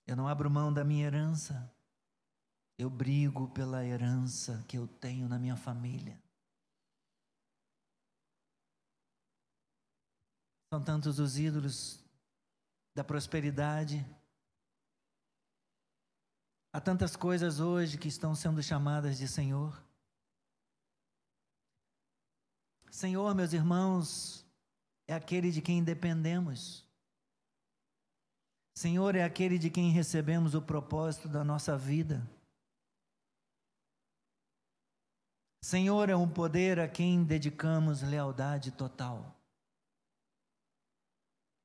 Eu 0.09 0.17
não 0.17 0.27
abro 0.27 0.51
mão 0.51 0.73
da 0.73 0.83
minha 0.83 1.05
herança. 1.05 1.71
Eu 2.79 2.89
brigo 2.89 3.51
pela 3.51 3.85
herança 3.85 4.65
que 4.67 4.79
eu 4.79 4.89
tenho 4.89 5.29
na 5.29 5.39
minha 5.39 5.55
família. 5.55 6.19
São 10.73 10.83
tantos 10.83 11.19
os 11.19 11.39
ídolos 11.39 12.03
da 12.95 13.05
prosperidade. 13.05 14.03
Há 16.73 16.81
tantas 16.81 17.15
coisas 17.15 17.61
hoje 17.61 17.99
que 17.99 18.09
estão 18.09 18.35
sendo 18.35 18.63
chamadas 18.63 19.19
de 19.19 19.29
Senhor. 19.29 19.79
Senhor, 22.91 23.35
meus 23.35 23.53
irmãos, 23.53 24.47
é 25.07 25.13
aquele 25.13 25.51
de 25.51 25.61
quem 25.61 25.85
dependemos. 25.85 26.88
Senhor 28.79 29.17
é 29.17 29.25
aquele 29.25 29.59
de 29.59 29.71
quem 29.71 29.91
recebemos 29.91 30.55
o 30.55 30.63
propósito 30.63 31.29
da 31.29 31.43
nossa 31.43 31.77
vida. 31.77 32.25
Senhor 35.61 36.09
é 36.09 36.15
um 36.15 36.33
poder 36.33 36.79
a 36.79 36.87
quem 36.87 37.25
dedicamos 37.25 38.03
lealdade 38.03 38.71
total. 38.71 39.37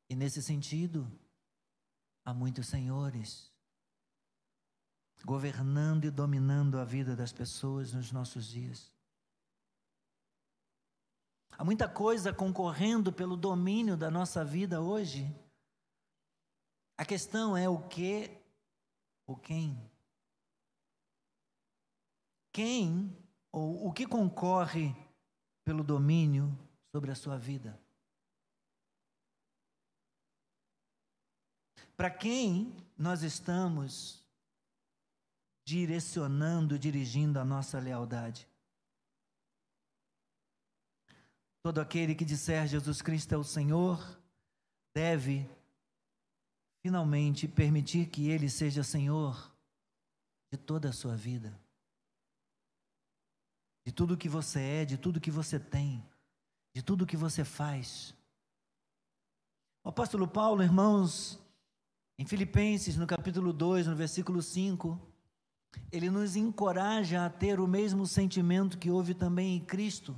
E 0.10 0.16
nesse 0.16 0.42
sentido, 0.42 1.08
há 2.26 2.34
muitos 2.34 2.66
senhores 2.66 3.54
governando 5.24 6.06
e 6.06 6.10
dominando 6.10 6.80
a 6.80 6.84
vida 6.84 7.16
das 7.16 7.32
pessoas 7.32 7.94
nos 7.94 8.12
nossos 8.12 8.48
dias. 8.48 8.92
Há 11.52 11.64
muita 11.64 11.88
coisa 11.88 12.34
concorrendo 12.34 13.14
pelo 13.14 13.38
domínio 13.38 13.96
da 13.96 14.10
nossa 14.10 14.44
vida 14.44 14.82
hoje. 14.82 15.43
A 16.98 17.06
questão 17.06 17.58
é 17.58 17.68
o 17.68 17.88
que 17.88 18.30
ou 19.26 19.36
quem. 19.36 19.92
Quem 22.52 23.18
ou 23.52 23.88
o 23.88 23.92
que 23.92 24.06
concorre 24.06 24.96
pelo 25.64 25.84
domínio 25.84 26.56
sobre 26.92 27.12
a 27.12 27.16
sua 27.16 27.38
vida? 27.38 27.80
Para 31.96 32.10
quem 32.10 32.76
nós 32.98 33.24
estamos 33.24 34.24
direcionando, 35.66 36.78
dirigindo 36.78 37.40
a 37.40 37.46
nossa 37.46 37.80
lealdade? 37.80 38.48
Todo 41.62 41.80
aquele 41.80 42.14
que 42.14 42.26
disser 42.26 42.68
Jesus 42.68 43.02
Cristo 43.02 43.34
é 43.34 43.38
o 43.38 43.44
Senhor 43.44 44.20
deve 44.94 45.50
finalmente 46.84 47.48
permitir 47.48 48.08
que 48.08 48.30
Ele 48.30 48.50
seja 48.50 48.84
Senhor 48.84 49.52
de 50.52 50.58
toda 50.58 50.90
a 50.90 50.94
sua 50.94 51.16
vida, 51.16 51.58
de 53.86 53.92
tudo 53.92 54.18
que 54.18 54.30
você 54.30 54.60
é, 54.60 54.86
de 54.86 54.98
tudo 54.98 55.20
que 55.20 55.32
você 55.32 55.60
tem, 55.60 56.06
de 56.76 56.84
tudo 56.84 57.08
que 57.08 57.18
você 57.18 57.44
faz. 57.44 58.14
O 59.84 59.90
apóstolo 59.90 60.28
Paulo, 60.28 60.62
irmãos, 60.62 61.40
em 62.20 62.26
Filipenses, 62.26 62.98
no 62.98 63.08
capítulo 63.08 63.52
2, 63.52 63.88
no 63.88 63.96
versículo 63.96 64.42
5, 64.42 65.00
ele 65.92 66.10
nos 66.10 66.36
encoraja 66.36 67.26
a 67.26 67.30
ter 67.30 67.60
o 67.60 67.68
mesmo 67.68 68.06
sentimento 68.06 68.78
que 68.78 68.92
houve 68.92 69.16
também 69.16 69.56
em 69.56 69.60
Cristo 69.60 70.16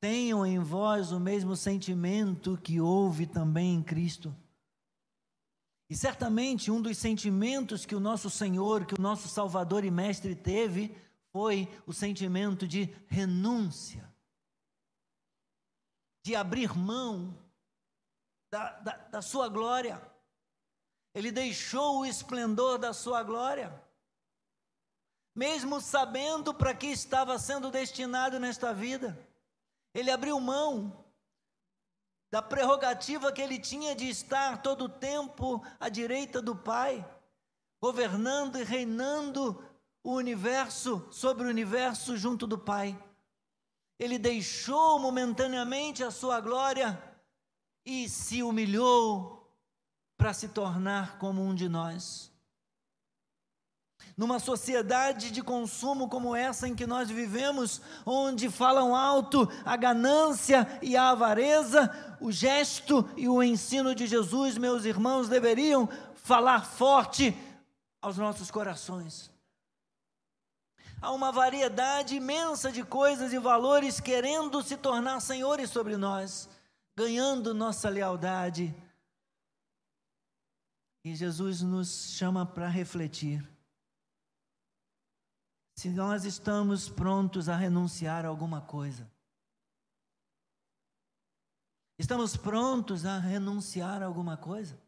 tenham 0.00 0.44
em 0.46 0.58
vós 0.58 1.10
o 1.12 1.18
mesmo 1.18 1.56
sentimento 1.56 2.56
que 2.56 2.80
houve 2.80 3.26
também 3.26 3.74
em 3.74 3.82
Cristo. 3.82 4.34
E 5.88 5.94
certamente 5.94 6.70
um 6.70 6.82
dos 6.82 6.98
sentimentos 6.98 7.86
que 7.86 7.94
o 7.94 8.00
nosso 8.00 8.28
Senhor, 8.28 8.86
que 8.86 8.94
o 8.94 9.00
nosso 9.00 9.28
Salvador 9.28 9.84
e 9.84 9.90
Mestre 9.90 10.34
teve, 10.34 10.96
foi 11.32 11.68
o 11.86 11.92
sentimento 11.92 12.66
de 12.66 12.92
renúncia, 13.06 14.12
de 16.24 16.34
abrir 16.34 16.76
mão 16.76 17.38
da, 18.50 18.72
da, 18.80 18.96
da 18.96 19.22
sua 19.22 19.48
glória. 19.48 20.00
Ele 21.14 21.30
deixou 21.30 22.00
o 22.00 22.06
esplendor 22.06 22.78
da 22.78 22.92
sua 22.92 23.22
glória, 23.22 23.72
mesmo 25.34 25.80
sabendo 25.80 26.52
para 26.52 26.74
que 26.74 26.88
estava 26.88 27.38
sendo 27.38 27.70
destinado 27.70 28.40
nesta 28.40 28.74
vida. 28.74 29.16
Ele 29.94 30.10
abriu 30.10 30.40
mão 30.40 31.05
da 32.30 32.42
prerrogativa 32.42 33.32
que 33.32 33.40
ele 33.40 33.58
tinha 33.58 33.94
de 33.94 34.08
estar 34.08 34.62
todo 34.62 34.84
o 34.84 34.88
tempo 34.88 35.64
à 35.78 35.88
direita 35.88 36.42
do 36.42 36.56
Pai, 36.56 37.06
governando 37.80 38.58
e 38.58 38.64
reinando 38.64 39.64
o 40.02 40.14
universo 40.14 41.06
sobre 41.10 41.46
o 41.46 41.50
universo 41.50 42.16
junto 42.16 42.46
do 42.46 42.58
Pai. 42.58 42.98
Ele 43.98 44.18
deixou 44.18 44.98
momentaneamente 44.98 46.04
a 46.04 46.10
sua 46.10 46.40
glória 46.40 47.02
e 47.84 48.08
se 48.08 48.42
humilhou 48.42 49.50
para 50.16 50.32
se 50.32 50.48
tornar 50.48 51.18
como 51.18 51.42
um 51.42 51.54
de 51.54 51.68
nós. 51.68 52.35
Numa 54.16 54.38
sociedade 54.38 55.30
de 55.30 55.42
consumo 55.42 56.08
como 56.08 56.34
essa 56.34 56.66
em 56.66 56.74
que 56.74 56.86
nós 56.86 57.10
vivemos, 57.10 57.82
onde 58.04 58.48
falam 58.48 58.96
alto 58.96 59.46
a 59.62 59.76
ganância 59.76 60.66
e 60.80 60.96
a 60.96 61.10
avareza, 61.10 62.16
o 62.18 62.32
gesto 62.32 63.06
e 63.14 63.28
o 63.28 63.42
ensino 63.42 63.94
de 63.94 64.06
Jesus, 64.06 64.56
meus 64.56 64.86
irmãos, 64.86 65.28
deveriam 65.28 65.86
falar 66.14 66.64
forte 66.64 67.36
aos 68.00 68.16
nossos 68.16 68.50
corações. 68.50 69.30
Há 71.02 71.12
uma 71.12 71.30
variedade 71.30 72.16
imensa 72.16 72.72
de 72.72 72.82
coisas 72.82 73.34
e 73.34 73.38
valores 73.38 74.00
querendo 74.00 74.62
se 74.62 74.78
tornar 74.78 75.20
senhores 75.20 75.68
sobre 75.68 75.98
nós, 75.98 76.48
ganhando 76.96 77.52
nossa 77.52 77.90
lealdade. 77.90 78.74
E 81.04 81.14
Jesus 81.14 81.60
nos 81.60 82.14
chama 82.16 82.46
para 82.46 82.66
refletir 82.66 83.46
se 85.76 85.90
nós 85.90 86.24
estamos 86.24 86.88
prontos 86.88 87.48
a 87.48 87.56
renunciar 87.56 88.24
a 88.24 88.28
alguma 88.28 88.62
coisa. 88.62 89.10
Estamos 91.98 92.36
prontos 92.36 93.04
a 93.04 93.18
renunciar 93.18 94.02
a 94.02 94.06
alguma 94.06 94.36
coisa? 94.36 94.80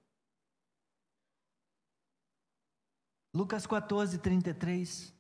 Lucas 3.35 3.67
14, 3.67 4.19
33. 4.19 5.15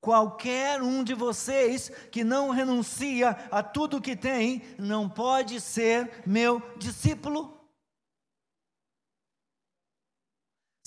Qualquer 0.00 0.82
um 0.82 1.02
de 1.02 1.14
vocês 1.14 1.88
que 2.12 2.22
não 2.22 2.50
renuncia 2.50 3.30
a 3.50 3.62
tudo 3.62 4.00
que 4.00 4.14
tem, 4.14 4.62
não 4.78 5.08
pode 5.08 5.60
ser 5.60 6.22
meu 6.26 6.60
discípulo. 6.78 7.57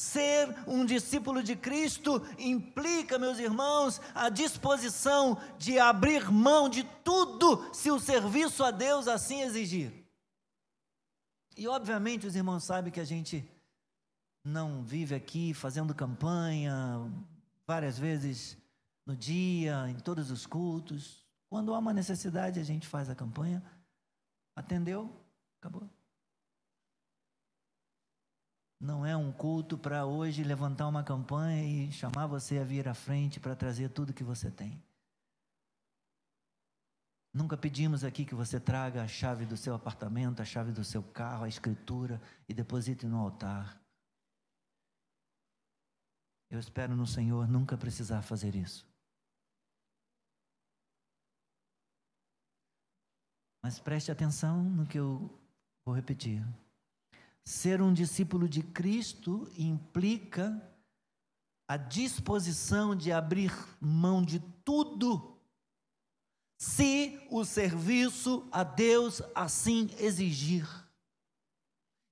Ser 0.02 0.58
um 0.68 0.84
discípulo 0.84 1.44
de 1.44 1.56
Cristo 1.56 2.26
implica, 2.40 3.20
meus 3.20 3.38
irmãos, 3.38 4.02
a 4.16 4.30
disposição 4.30 5.40
de 5.60 5.78
abrir 5.78 6.32
mão 6.32 6.68
de 6.68 6.84
tudo 7.04 7.72
se 7.72 7.92
o 7.92 8.00
serviço 8.00 8.64
a 8.64 8.72
Deus 8.72 9.08
assim 9.08 9.42
exigir. 9.42 9.94
E 11.56 11.68
obviamente 11.68 12.26
os 12.26 12.36
irmãos 12.36 12.64
sabem 12.64 12.92
que 12.92 13.00
a 13.00 13.06
gente 13.06 13.48
não 14.44 14.84
vive 14.84 15.14
aqui 15.14 15.54
fazendo 15.54 15.94
campanha 15.94 16.74
várias 17.68 18.00
vezes 18.00 18.58
no 19.06 19.16
dia, 19.16 19.88
em 19.88 20.00
todos 20.00 20.32
os 20.32 20.48
cultos. 20.48 21.24
Quando 21.48 21.76
há 21.76 21.78
uma 21.78 21.94
necessidade, 21.94 22.60
a 22.60 22.64
gente 22.64 22.88
faz 22.88 23.08
a 23.08 23.14
campanha. 23.14 23.64
Atendeu? 24.56 25.16
Acabou. 25.60 25.88
Não 28.82 29.06
é 29.06 29.15
um 29.15 29.32
culto 29.32 29.78
para 29.78 30.08
hoje 30.08 30.44
levantar 30.44 30.88
uma 30.88 31.04
campanha 31.04 31.63
e 31.63 31.91
chamar 31.91 32.26
você 32.26 32.58
a 32.58 32.63
vir 32.63 32.88
à 32.88 32.96
frente 32.96 33.39
para 33.39 33.56
trazer 33.56 33.89
tudo 33.89 34.12
que 34.12 34.24
você 34.24 34.50
tem. 34.50 34.84
Nunca 37.32 37.56
pedimos 37.56 38.04
aqui 38.04 38.26
que 38.26 38.34
você 38.34 38.60
traga 38.60 39.04
a 39.04 39.08
chave 39.08 39.46
do 39.46 39.56
seu 39.56 39.76
apartamento, 39.76 40.41
a 40.41 40.46
chave 40.46 40.72
do 40.72 40.84
seu 40.84 41.04
carro, 41.04 41.44
a 41.44 41.48
escritura 41.48 42.20
e 42.50 42.56
deposite 42.56 43.06
no 43.06 43.20
altar. 43.20 43.80
Eu 46.50 46.60
espero 46.60 46.96
no 46.96 47.06
Senhor 47.06 47.48
nunca 47.48 47.78
precisar 47.78 48.24
fazer 48.24 48.56
isso. 48.56 48.89
Mas 53.62 53.80
preste 53.80 54.12
atenção 54.12 54.63
no 54.63 54.88
que 54.88 54.98
eu 54.98 55.39
vou 55.86 55.94
repetir. 55.94 56.44
Ser 57.43 57.82
um 57.82 57.93
discípulo 57.93 58.47
de 58.47 58.62
Cristo 58.62 59.51
implica 59.58 60.62
a 61.67 61.77
disposição 61.77 62.95
de 62.95 63.12
abrir 63.12 63.51
mão 63.80 64.21
de 64.21 64.39
tudo, 64.63 65.39
se 66.60 67.25
o 67.32 67.45
serviço 67.45 68.47
a 68.51 68.63
Deus 68.63 69.21
assim 69.34 69.89
exigir. 69.97 70.67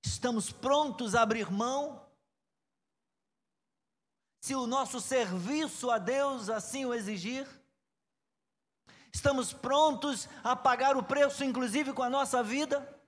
Estamos 0.04 0.50
prontos 0.50 1.14
a 1.14 1.22
abrir 1.22 1.52
mão? 1.52 2.04
Se 4.42 4.54
o 4.54 4.66
nosso 4.66 5.00
serviço 5.00 5.90
a 5.90 5.98
Deus 5.98 6.48
assim 6.48 6.86
o 6.86 6.94
exigir? 6.94 7.46
Estamos 9.12 9.52
prontos 9.52 10.26
a 10.42 10.56
pagar 10.56 10.96
o 10.96 11.02
preço, 11.02 11.44
inclusive 11.44 11.92
com 11.92 12.02
a 12.02 12.08
nossa 12.08 12.42
vida? 12.42 12.99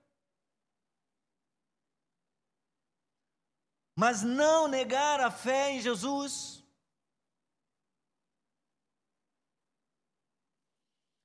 Mas 3.95 4.23
não 4.23 4.67
negar 4.67 5.19
a 5.19 5.29
fé 5.29 5.71
em 5.71 5.81
Jesus. 5.81 6.63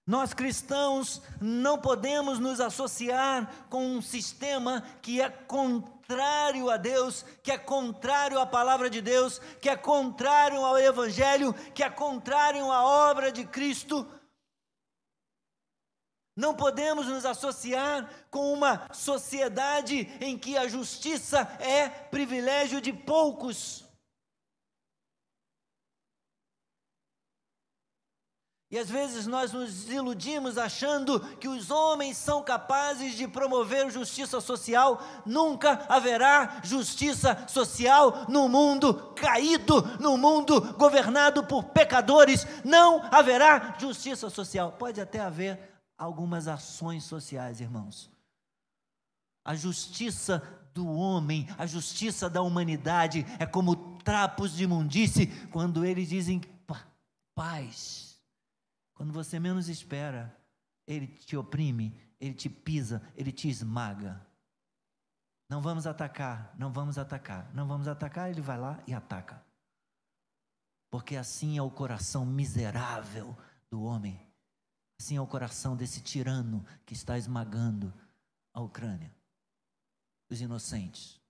Nós 0.08 0.32
cristãos 0.32 1.20
não 1.38 1.78
podemos 1.78 2.38
nos 2.38 2.60
associar 2.60 3.66
com 3.68 3.84
um 3.84 4.00
sistema 4.00 4.82
que 5.02 5.20
é 5.20 5.28
contrário 5.28 6.70
a 6.70 6.78
Deus, 6.78 7.26
que 7.42 7.52
é 7.52 7.58
contrário 7.58 8.40
à 8.40 8.46
palavra 8.46 8.88
de 8.88 9.02
Deus, 9.02 9.38
que 9.60 9.68
é 9.68 9.76
contrário 9.76 10.64
ao 10.64 10.78
Evangelho, 10.78 11.52
que 11.74 11.82
é 11.82 11.90
contrário 11.90 12.72
à 12.72 12.82
obra 13.10 13.30
de 13.30 13.44
Cristo. 13.44 14.06
Não 16.38 16.54
podemos 16.54 17.06
nos 17.08 17.26
associar 17.26 18.08
com 18.30 18.52
uma 18.52 18.88
sociedade 18.94 20.08
em 20.20 20.38
que 20.38 20.56
a 20.56 20.68
justiça 20.68 21.40
é 21.58 21.88
privilégio 21.88 22.80
de 22.80 22.92
poucos. 22.92 23.84
E 28.70 28.78
às 28.78 28.88
vezes 28.88 29.26
nós 29.26 29.52
nos 29.52 29.90
iludimos 29.90 30.56
achando 30.58 31.18
que 31.38 31.48
os 31.48 31.72
homens 31.72 32.16
são 32.16 32.40
capazes 32.40 33.16
de 33.16 33.26
promover 33.26 33.90
justiça 33.90 34.40
social. 34.40 35.02
Nunca 35.26 35.86
haverá 35.88 36.60
justiça 36.62 37.48
social 37.48 38.26
no 38.28 38.48
mundo 38.48 39.12
caído, 39.16 39.82
no 39.98 40.16
mundo 40.16 40.60
governado 40.74 41.42
por 41.42 41.64
pecadores. 41.64 42.46
Não 42.64 43.02
haverá 43.10 43.74
justiça 43.80 44.30
social. 44.30 44.76
Pode 44.78 45.00
até 45.00 45.18
haver 45.18 45.77
algumas 45.98 46.48
ações 46.48 47.04
sociais, 47.04 47.60
irmãos. 47.60 48.10
A 49.44 49.54
justiça 49.54 50.42
do 50.72 50.86
homem, 50.86 51.46
a 51.58 51.66
justiça 51.66 52.30
da 52.30 52.40
humanidade 52.40 53.26
é 53.38 53.44
como 53.44 53.98
trapos 53.98 54.52
de 54.52 54.64
imundície 54.64 55.26
quando 55.50 55.84
eles 55.84 56.08
dizem 56.08 56.40
paz 57.34 58.08
quando 58.98 59.12
você 59.12 59.38
menos 59.38 59.68
espera, 59.68 60.36
ele 60.84 61.06
te 61.06 61.36
oprime, 61.36 61.96
ele 62.18 62.34
te 62.34 62.50
pisa, 62.50 63.00
ele 63.14 63.30
te 63.30 63.48
esmaga. 63.48 64.20
Não 65.48 65.62
vamos 65.62 65.86
atacar, 65.86 66.52
não 66.58 66.72
vamos 66.72 66.98
atacar, 66.98 67.48
não 67.54 67.68
vamos 67.68 67.86
atacar, 67.86 68.28
ele 68.28 68.40
vai 68.40 68.58
lá 68.58 68.82
e 68.88 68.92
ataca. 68.92 69.40
Porque 70.90 71.14
assim 71.14 71.56
é 71.56 71.62
o 71.62 71.70
coração 71.70 72.26
miserável 72.26 73.38
do 73.70 73.84
homem. 73.84 74.20
Assim 74.98 75.16
é 75.16 75.20
o 75.20 75.26
coração 75.26 75.76
desse 75.76 76.00
tirano 76.00 76.66
que 76.84 76.92
está 76.92 77.16
esmagando 77.16 77.94
a 78.52 78.60
Ucrânia, 78.60 79.14
os 80.28 80.40
inocentes. 80.40 81.20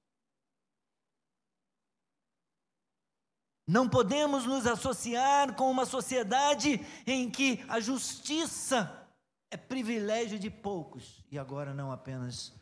Não 3.67 3.87
podemos 3.87 4.47
nos 4.47 4.67
associar 4.67 5.55
com 5.55 5.71
uma 5.71 5.85
sociedade 5.85 6.81
em 7.07 7.31
que 7.31 7.63
a 7.69 7.79
justiça 7.79 9.07
é 9.51 9.59
privilégio 9.59 10.39
de 10.39 10.51
poucos 10.51 11.23
e 11.31 11.39
agora 11.39 11.75
não 11.75 11.93
apenas 11.93 12.55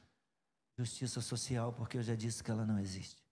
justiça 0.76 1.20
social, 1.20 1.72
porque 1.72 1.96
eu 1.96 2.02
já 2.02 2.16
disse 2.16 2.42
que 2.42 2.50
ela 2.50 2.66
não 2.66 2.80
existe. 2.80 3.24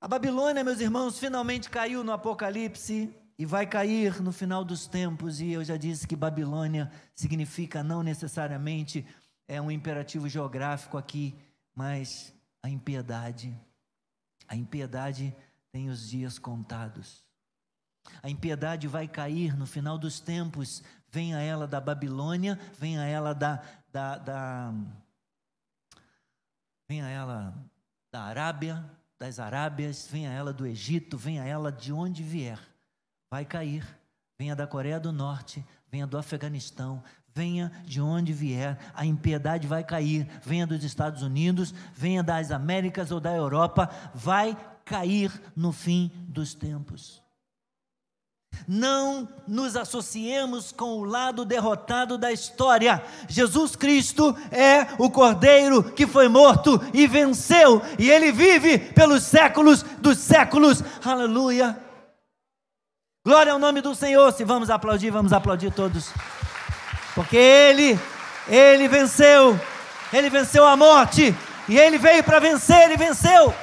A 0.00 0.06
Babilônia, 0.06 0.62
meus 0.62 0.80
irmãos, 0.80 1.18
finalmente 1.18 1.68
caiu 1.68 2.04
no 2.04 2.12
Apocalipse 2.12 3.12
e 3.38 3.46
vai 3.46 3.66
cair 3.66 4.22
no 4.22 4.32
final 4.32 4.64
dos 4.64 4.86
tempos, 4.86 5.40
e 5.40 5.52
eu 5.52 5.64
já 5.64 5.76
disse 5.76 6.06
que 6.06 6.14
Babilônia 6.14 6.90
significa 7.14 7.82
não 7.82 8.02
necessariamente 8.02 9.06
é 9.48 9.60
um 9.60 9.70
imperativo 9.70 10.28
geográfico 10.28 10.96
aqui, 10.96 11.34
mas 11.74 12.32
a 12.62 12.68
impiedade 12.68 13.54
a 14.52 14.54
impiedade 14.54 15.34
tem 15.70 15.88
os 15.88 16.10
dias 16.10 16.38
contados. 16.38 17.24
A 18.22 18.28
impiedade 18.28 18.86
vai 18.86 19.08
cair 19.08 19.56
no 19.56 19.64
final 19.64 19.96
dos 19.96 20.20
tempos. 20.20 20.82
Venha 21.08 21.40
ela 21.40 21.66
da 21.66 21.80
Babilônia, 21.80 22.60
venha 22.78 23.02
ela 23.02 23.32
da, 23.32 23.62
da, 23.90 24.18
da 24.18 24.74
venha 26.86 27.08
ela 27.08 27.54
da 28.10 28.24
Arábia, 28.24 28.84
das 29.18 29.38
Arábias, 29.38 30.06
venha 30.06 30.30
ela 30.30 30.52
do 30.52 30.66
Egito, 30.66 31.16
venha 31.16 31.46
ela 31.46 31.72
de 31.72 31.90
onde 31.90 32.22
vier. 32.22 32.60
Vai 33.32 33.46
cair. 33.46 33.82
Venha 34.38 34.54
da 34.54 34.66
Coreia 34.66 35.00
do 35.00 35.10
Norte, 35.10 35.64
venha 35.90 36.06
do 36.06 36.18
Afeganistão, 36.18 37.02
venha 37.34 37.72
de 37.82 37.98
onde 37.98 38.30
vier, 38.30 38.78
a 38.92 39.06
impiedade 39.06 39.66
vai 39.66 39.82
cair, 39.82 40.28
venha 40.44 40.66
dos 40.66 40.84
Estados 40.84 41.22
Unidos, 41.22 41.72
venha 41.94 42.22
das 42.22 42.50
Américas 42.50 43.10
ou 43.10 43.18
da 43.18 43.34
Europa, 43.34 43.88
vai 44.14 44.54
cair 44.84 45.32
no 45.56 45.72
fim 45.72 46.12
dos 46.28 46.52
tempos. 46.52 47.22
Não 48.68 49.26
nos 49.48 49.76
associemos 49.76 50.70
com 50.70 50.98
o 50.98 51.04
lado 51.04 51.42
derrotado 51.46 52.18
da 52.18 52.30
história. 52.30 53.02
Jesus 53.30 53.74
Cristo 53.74 54.36
é 54.50 54.88
o 54.98 55.10
Cordeiro 55.10 55.82
que 55.82 56.06
foi 56.06 56.28
morto 56.28 56.78
e 56.92 57.06
venceu, 57.06 57.80
e 57.98 58.10
ele 58.10 58.30
vive 58.30 58.78
pelos 58.78 59.22
séculos 59.22 59.82
dos 60.02 60.18
séculos. 60.18 60.84
Aleluia. 61.02 61.91
Glória 63.24 63.52
ao 63.52 63.58
nome 63.58 63.80
do 63.80 63.94
Senhor. 63.94 64.32
Se 64.32 64.42
vamos 64.42 64.68
aplaudir, 64.68 65.10
vamos 65.10 65.32
aplaudir 65.32 65.70
todos. 65.72 66.10
Porque 67.14 67.36
ele, 67.36 67.96
ele 68.48 68.88
venceu, 68.88 69.58
ele 70.12 70.28
venceu 70.28 70.66
a 70.66 70.76
morte, 70.76 71.32
e 71.68 71.78
ele 71.78 71.98
veio 71.98 72.24
para 72.24 72.40
vencer, 72.40 72.82
ele 72.82 72.96
venceu. 72.96 73.54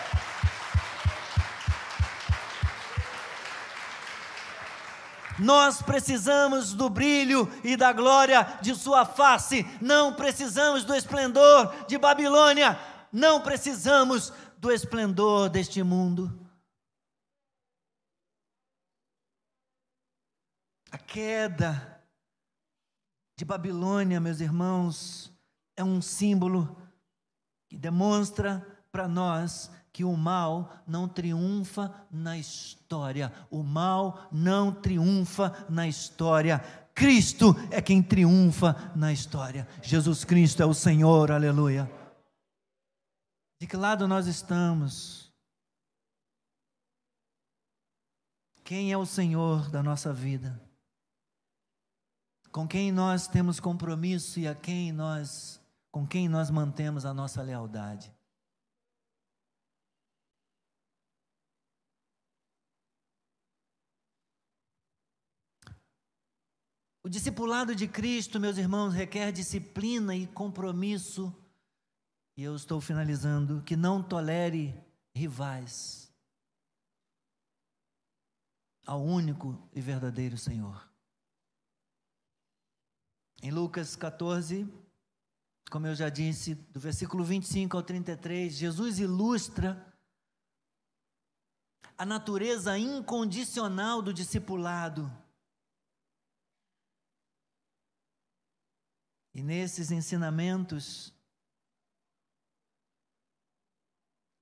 Nós 5.38 5.82
precisamos 5.82 6.74
do 6.74 6.90
brilho 6.90 7.52
e 7.62 7.76
da 7.76 7.92
glória 7.92 8.48
de 8.62 8.74
Sua 8.74 9.04
face, 9.04 9.66
não 9.82 10.14
precisamos 10.14 10.86
do 10.86 10.96
esplendor 10.96 11.74
de 11.86 11.98
Babilônia, 11.98 12.80
não 13.12 13.42
precisamos 13.42 14.32
do 14.58 14.72
esplendor 14.72 15.50
deste 15.50 15.84
mundo. 15.84 16.49
A 20.92 20.98
queda 20.98 22.02
de 23.38 23.46
Babilônia, 23.46 24.20
meus 24.20 24.40
irmãos, 24.40 25.32
é 25.78 25.84
um 25.84 26.02
símbolo 26.02 26.76
que 27.70 27.78
demonstra 27.78 28.66
para 28.92 29.08
nós 29.08 29.72
que 29.94 30.04
o 30.04 30.16
mal 30.16 30.82
não 30.88 31.08
triunfa 31.08 31.94
na 32.12 32.38
história. 32.38 33.32
O 33.52 33.64
mal 33.64 34.28
não 34.32 34.74
triunfa 34.74 35.66
na 35.70 35.88
história. 35.88 36.60
Cristo 36.94 37.56
é 37.72 37.82
quem 37.82 38.02
triunfa 38.02 38.92
na 38.96 39.14
história. 39.14 39.68
Jesus 39.82 40.26
Cristo 40.26 40.64
é 40.64 40.66
o 40.66 40.74
Senhor, 40.74 41.32
aleluia. 41.32 41.90
De 43.60 43.68
que 43.68 43.78
lado 43.78 44.08
nós 44.08 44.26
estamos? 44.26 45.32
Quem 48.64 48.92
é 48.92 48.98
o 48.98 49.06
Senhor 49.06 49.70
da 49.70 49.84
nossa 49.84 50.14
vida? 50.14 50.69
Com 52.52 52.68
quem 52.68 52.92
nós 52.92 53.28
temos 53.28 53.60
compromisso 53.60 54.40
e 54.40 54.48
a 54.48 54.56
quem 54.56 54.92
nós, 54.92 55.62
com 55.92 56.06
quem 56.06 56.28
nós 56.28 56.50
mantemos 56.50 57.06
a 57.06 57.14
nossa 57.14 57.42
lealdade. 57.42 58.12
O 67.04 67.10
discipulado 67.10 67.74
de 67.74 67.88
Cristo, 67.88 68.40
meus 68.40 68.58
irmãos, 68.58 68.94
requer 68.94 69.32
disciplina 69.32 70.16
e 70.16 70.28
compromisso. 70.28 71.34
E 72.36 72.44
eu 72.44 72.56
estou 72.56 72.82
finalizando 72.82 73.62
que 73.64 73.76
não 73.76 74.04
tolere 74.04 74.76
rivais 75.16 76.12
ao 78.86 79.04
único 79.04 79.58
e 79.74 79.82
verdadeiro 79.82 80.38
Senhor. 80.38 80.89
Em 83.42 83.52
Lucas 83.52 83.96
14, 83.96 84.68
como 85.70 85.88
eu 85.88 85.96
já 85.96 86.10
disse, 86.10 86.56
do 86.56 86.80
versículo 86.80 87.24
25 87.24 87.78
ao 87.78 87.84
33, 87.84 88.54
Jesus 88.54 89.00
ilustra 89.00 89.86
a 91.98 92.06
natureza 92.06 92.78
incondicional 92.78 94.02
do 94.02 94.14
discipulado. 94.14 95.10
E 99.34 99.42
nesses 99.42 99.92
ensinamentos, 99.92 101.14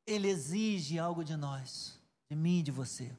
ele 0.07 0.27
exige 0.27 0.97
algo 0.97 1.23
de 1.23 1.35
nós, 1.35 2.01
de 2.31 2.35
mim 2.35 2.59
e 2.59 2.63
de 2.63 2.71
você. 2.71 3.15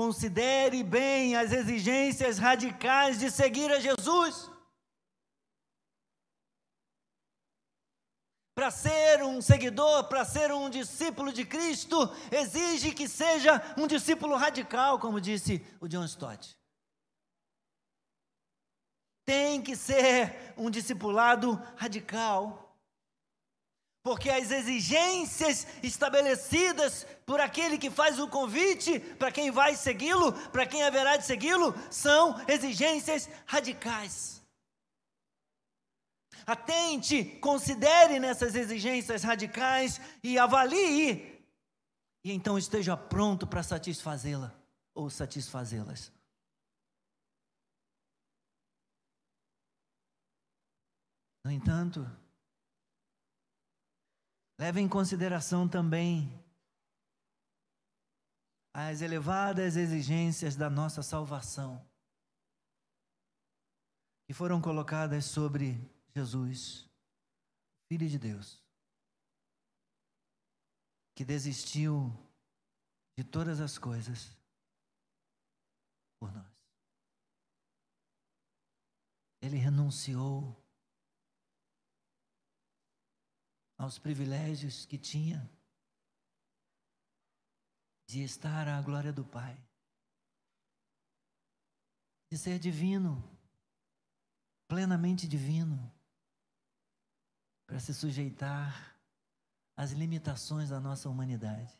Considere 0.00 0.82
bem 0.82 1.36
as 1.36 1.52
exigências 1.52 2.38
radicais 2.38 3.18
de 3.18 3.30
seguir 3.30 3.70
a 3.70 3.78
Jesus. 3.78 4.50
Para 8.54 8.70
ser 8.70 9.22
um 9.22 9.42
seguidor, 9.42 10.04
para 10.04 10.24
ser 10.24 10.52
um 10.52 10.70
discípulo 10.70 11.30
de 11.30 11.44
Cristo, 11.44 11.98
exige 12.32 12.94
que 12.94 13.06
seja 13.06 13.60
um 13.76 13.86
discípulo 13.86 14.36
radical, 14.36 14.98
como 14.98 15.20
disse 15.20 15.62
o 15.78 15.86
John 15.86 16.06
Stott. 16.06 16.56
tem 19.26 19.62
que 19.62 19.76
ser 19.76 20.54
um 20.56 20.70
discipulado 20.70 21.52
radical. 21.76 22.69
Porque 24.02 24.30
as 24.30 24.50
exigências 24.50 25.66
estabelecidas 25.82 27.06
por 27.26 27.38
aquele 27.38 27.76
que 27.76 27.90
faz 27.90 28.18
o 28.18 28.28
convite 28.28 28.98
para 29.18 29.30
quem 29.30 29.50
vai 29.50 29.76
segui-lo, 29.76 30.32
para 30.50 30.66
quem 30.66 30.82
haverá 30.82 31.16
de 31.16 31.26
segui-lo, 31.26 31.74
são 31.90 32.34
exigências 32.48 33.28
radicais. 33.46 34.40
Atente, 36.46 37.24
considere 37.40 38.18
nessas 38.18 38.54
exigências 38.54 39.22
radicais 39.22 40.00
e 40.22 40.38
avalie, 40.38 41.44
e 42.24 42.32
então 42.32 42.58
esteja 42.58 42.96
pronto 42.96 43.46
para 43.46 43.62
satisfazê-la 43.62 44.54
ou 44.94 45.10
satisfazê-las. 45.10 46.12
No 51.44 51.50
entanto, 51.50 52.04
leve 54.60 54.78
em 54.78 54.86
consideração 54.86 55.66
também 55.66 56.38
as 58.74 59.00
elevadas 59.00 59.74
exigências 59.74 60.54
da 60.54 60.68
nossa 60.68 61.02
salvação, 61.02 61.82
que 64.26 64.34
foram 64.34 64.60
colocadas 64.60 65.24
sobre 65.24 65.80
Jesus, 66.14 66.86
Filho 67.88 68.06
de 68.06 68.18
Deus, 68.18 68.62
que 71.14 71.24
desistiu 71.24 72.12
de 73.16 73.24
todas 73.24 73.62
as 73.62 73.78
coisas 73.78 74.36
por 76.18 76.30
nós. 76.34 76.68
Ele 79.40 79.56
renunciou 79.56 80.54
aos 83.80 83.98
privilégios 83.98 84.84
que 84.84 84.98
tinha 84.98 85.50
de 88.06 88.22
estar 88.22 88.68
à 88.68 88.82
glória 88.82 89.10
do 89.10 89.24
Pai, 89.24 89.56
de 92.30 92.36
ser 92.36 92.58
divino, 92.58 93.24
plenamente 94.68 95.26
divino, 95.26 95.90
para 97.66 97.80
se 97.80 97.94
sujeitar 97.94 99.00
às 99.74 99.92
limitações 99.92 100.68
da 100.68 100.78
nossa 100.78 101.08
humanidade. 101.08 101.72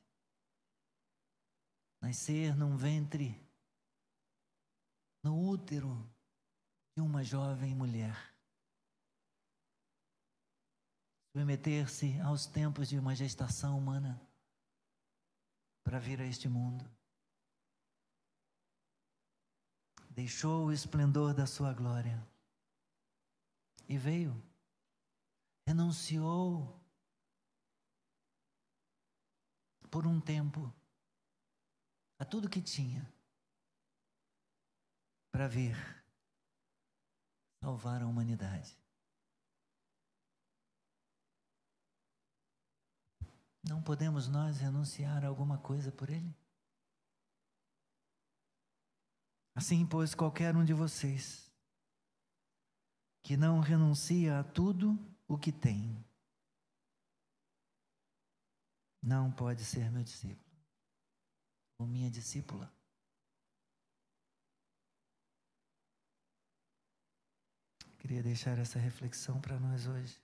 Nascer 2.01 2.57
num 2.57 2.79
ventre, 2.79 3.39
no 5.23 5.51
útero 5.51 6.11
de 6.97 7.03
uma 7.03 7.23
jovem 7.23 7.75
mulher 7.75 8.40
submeter-se 11.33 12.21
aos 12.21 12.47
tempos 12.47 12.89
de 12.89 12.99
uma 12.99 13.15
gestação 13.15 13.79
humana 13.79 14.21
para 15.85 15.99
vir 15.99 16.21
a 16.21 16.27
este 16.27 16.49
mundo. 16.49 16.85
Deixou 20.11 20.67
o 20.67 20.73
esplendor 20.73 21.33
da 21.33 21.47
sua 21.47 21.73
glória 21.73 22.21
e 23.89 23.97
veio, 23.97 24.35
renunciou 25.67 26.81
por 29.91 30.07
um 30.07 30.21
tempo 30.21 30.73
a 32.19 32.25
tudo 32.25 32.51
que 32.51 32.61
tinha 32.61 33.13
para 35.31 35.47
vir 35.47 35.77
salvar 37.63 38.03
a 38.03 38.07
humanidade. 38.07 38.80
Não 43.63 43.83
podemos 43.83 44.27
nós 44.29 44.59
renunciar 44.59 45.25
a 45.25 45.29
alguma 45.29 45.59
coisa 45.59 45.93
por 45.93 46.09
Ele? 46.09 46.35
Assim, 49.55 49.87
pois, 49.87 50.15
qualquer 50.15 50.57
um 50.57 50.65
de 50.65 50.73
vocês 50.73 51.51
que 53.23 53.37
não 53.37 53.61
renuncia 53.61 54.41
a 54.41 54.45
tudo 54.45 54.99
o 55.29 55.37
que 55.37 55.53
tem, 55.53 56.03
não 59.03 59.31
pode 59.31 59.65
ser 59.65 59.91
meu 59.91 60.03
discípulo 60.03 60.51
ou 61.79 61.87
minha 61.87 62.11
discípula. 62.11 62.73
Queria 67.99 68.23
deixar 68.23 68.59
essa 68.59 68.79
reflexão 68.79 69.41
para 69.41 69.61
nós 69.61 69.87
hoje. 69.87 70.19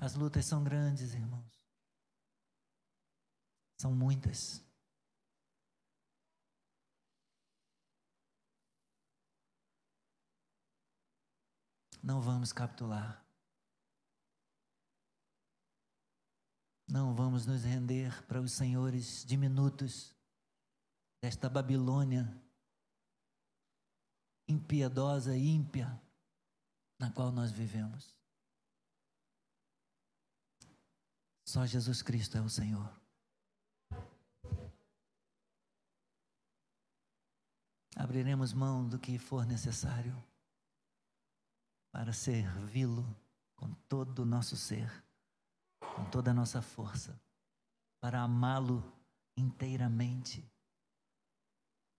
As 0.00 0.14
lutas 0.14 0.44
são 0.44 0.62
grandes, 0.62 1.14
irmãos. 1.14 1.60
São 3.78 3.94
muitas. 3.94 4.62
Não 12.02 12.20
vamos 12.20 12.52
capitular. 12.52 13.24
Não 16.88 17.14
vamos 17.14 17.46
nos 17.46 17.64
render 17.64 18.24
para 18.26 18.40
os 18.40 18.52
senhores 18.52 19.24
diminutos 19.24 20.14
desta 21.20 21.48
Babilônia 21.50 22.40
impiedosa 24.48 25.36
e 25.36 25.48
ímpia 25.48 26.00
na 26.98 27.10
qual 27.10 27.32
nós 27.32 27.50
vivemos. 27.50 28.15
Só 31.46 31.64
Jesus 31.64 32.02
Cristo 32.02 32.36
é 32.36 32.40
o 32.40 32.48
Senhor. 32.48 32.92
Abriremos 37.94 38.52
mão 38.52 38.86
do 38.86 38.98
que 38.98 39.16
for 39.16 39.46
necessário 39.46 40.12
para 41.92 42.12
servi-lo 42.12 43.06
com 43.54 43.72
todo 43.88 44.22
o 44.22 44.26
nosso 44.26 44.56
ser, 44.56 44.90
com 45.94 46.04
toda 46.10 46.32
a 46.32 46.34
nossa 46.34 46.60
força, 46.60 47.18
para 48.00 48.20
amá-lo 48.20 48.82
inteiramente, 49.36 50.44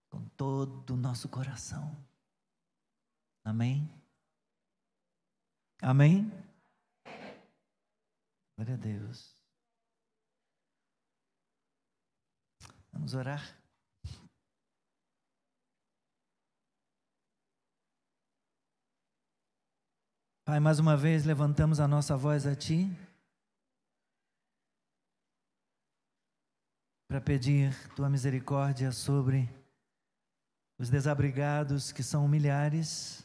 com 0.10 0.28
todo 0.30 0.94
o 0.94 0.98
nosso 0.98 1.30
coração. 1.30 1.98
Amém? 3.46 3.90
Amém? 5.82 6.30
Glória 8.56 8.74
a 8.74 8.78
Deus. 8.78 9.37
Vamos 12.98 13.14
orar? 13.14 13.56
Pai, 20.44 20.60
mais 20.60 20.80
uma 20.80 20.98
vez 20.98 21.24
levantamos 21.24 21.80
a 21.80 21.88
nossa 21.88 22.18
voz 22.18 22.48
a 22.48 22.56
Ti 22.56 22.90
para 27.08 27.22
pedir 27.22 27.72
Tua 27.96 28.10
misericórdia 28.10 28.92
sobre 28.92 29.48
os 30.80 30.90
desabrigados, 30.90 31.92
que 31.92 32.02
são 32.02 32.28
milhares, 32.28 33.24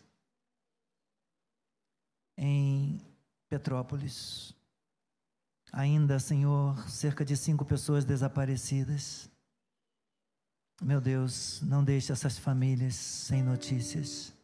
em 2.36 3.00
Petrópolis. 3.48 4.54
Ainda, 5.72 6.18
Senhor, 6.18 6.78
cerca 6.90 7.24
de 7.24 7.38
cinco 7.38 7.64
pessoas 7.64 8.04
desaparecidas. 8.04 9.31
Meu 10.82 11.00
Deus, 11.00 11.62
não 11.62 11.84
deixe 11.84 12.10
essas 12.10 12.36
famílias 12.36 12.96
sem 12.96 13.40
notícias. 13.40 14.34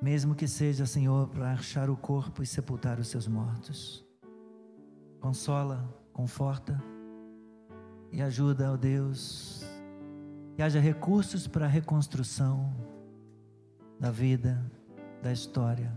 Mesmo 0.00 0.34
que 0.34 0.46
seja, 0.46 0.84
Senhor, 0.84 1.28
para 1.28 1.52
achar 1.52 1.88
o 1.88 1.96
corpo 1.96 2.42
e 2.42 2.46
sepultar 2.46 3.00
os 3.00 3.08
seus 3.08 3.26
mortos. 3.26 4.04
Consola, 5.20 5.88
conforta 6.12 6.78
e 8.12 8.20
ajuda, 8.20 8.72
ó 8.72 8.76
Deus, 8.76 9.62
que 10.54 10.62
haja 10.62 10.80
recursos 10.80 11.46
para 11.46 11.64
a 11.64 11.68
reconstrução 11.68 12.76
da 13.98 14.10
vida, 14.10 14.70
da 15.22 15.32
história, 15.32 15.90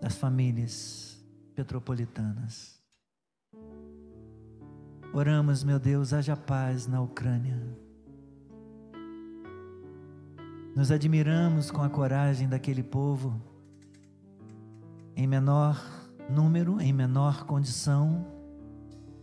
das 0.00 0.14
famílias 0.14 1.20
petropolitanas. 1.56 2.81
Oramos, 5.14 5.62
meu 5.62 5.78
Deus, 5.78 6.14
haja 6.14 6.34
paz 6.34 6.86
na 6.86 6.98
Ucrânia. 7.02 7.60
Nos 10.74 10.90
admiramos 10.90 11.70
com 11.70 11.82
a 11.82 11.90
coragem 11.90 12.48
daquele 12.48 12.82
povo, 12.82 13.38
em 15.14 15.26
menor 15.26 15.78
número, 16.30 16.80
em 16.80 16.94
menor 16.94 17.44
condição, 17.44 18.26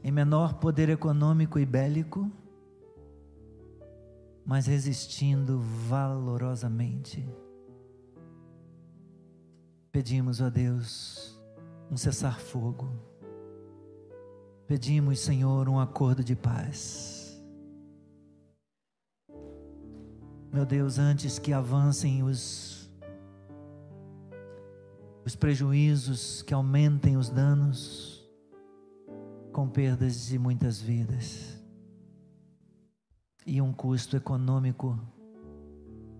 em 0.03 0.11
menor 0.11 0.59
poder 0.59 0.89
econômico 0.89 1.57
e 1.57 1.65
bélico, 1.65 2.31
mas 4.45 4.67
resistindo 4.67 5.59
valorosamente. 5.59 7.27
Pedimos 9.91 10.39
a 10.39 10.49
Deus 10.49 11.35
um 11.89 11.97
cessar-fogo. 11.97 13.08
Pedimos, 14.69 15.21
Senhor, 15.21 15.67
um 15.67 15.79
acordo 15.79 16.23
de 16.23 16.35
paz. 16.35 17.41
Meu 20.53 20.63
Deus, 20.63 20.99
antes 20.99 21.39
que 21.39 21.51
avancem 21.51 22.21
os, 22.21 22.87
os 25.25 25.35
prejuízos, 25.35 26.43
que 26.43 26.53
aumentem 26.53 27.17
os 27.17 27.31
danos, 27.31 28.23
com 29.51 29.67
perdas 29.67 30.27
de 30.27 30.37
muitas 30.37 30.79
vidas 30.79 31.59
e 33.47 33.59
um 33.59 33.73
custo 33.73 34.15
econômico 34.15 34.99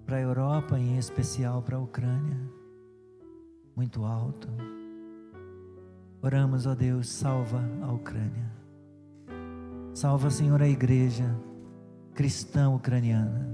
para 0.08 0.18
a 0.18 0.22
Europa, 0.22 0.80
em 0.80 0.98
especial 0.98 1.62
para 1.62 1.78
a 1.78 1.80
Ucrânia 1.80 2.50
muito 3.76 4.04
alto. 4.04 4.48
Oramos, 6.22 6.66
ó 6.66 6.76
Deus, 6.76 7.08
salva 7.08 7.64
a 7.82 7.92
Ucrânia. 7.92 8.52
Salva, 9.94 10.30
Senhor, 10.30 10.62
a 10.62 10.68
igreja 10.68 11.34
cristã 12.14 12.70
ucraniana. 12.70 13.50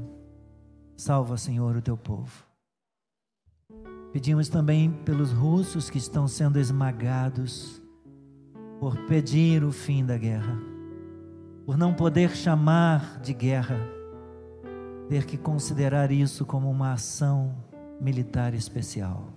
Salva, 0.97 1.37
Senhor, 1.37 1.75
o 1.75 1.81
teu 1.81 1.95
povo. 1.95 2.43
Pedimos 4.11 4.49
também 4.49 4.91
pelos 5.03 5.31
russos 5.31 5.91
que 5.91 5.99
estão 5.99 6.27
sendo 6.27 6.57
esmagados 6.57 7.79
por 8.79 8.97
pedir 9.05 9.63
o 9.63 9.71
fim 9.71 10.03
da 10.03 10.17
guerra, 10.17 10.57
por 11.67 11.77
não 11.77 11.93
poder 11.93 12.35
chamar 12.35 13.19
de 13.19 13.33
guerra, 13.33 13.77
ter 15.07 15.25
que 15.25 15.37
considerar 15.37 16.11
isso 16.11 16.45
como 16.45 16.71
uma 16.71 16.93
ação 16.93 17.55
militar 18.01 18.55
especial. 18.55 19.34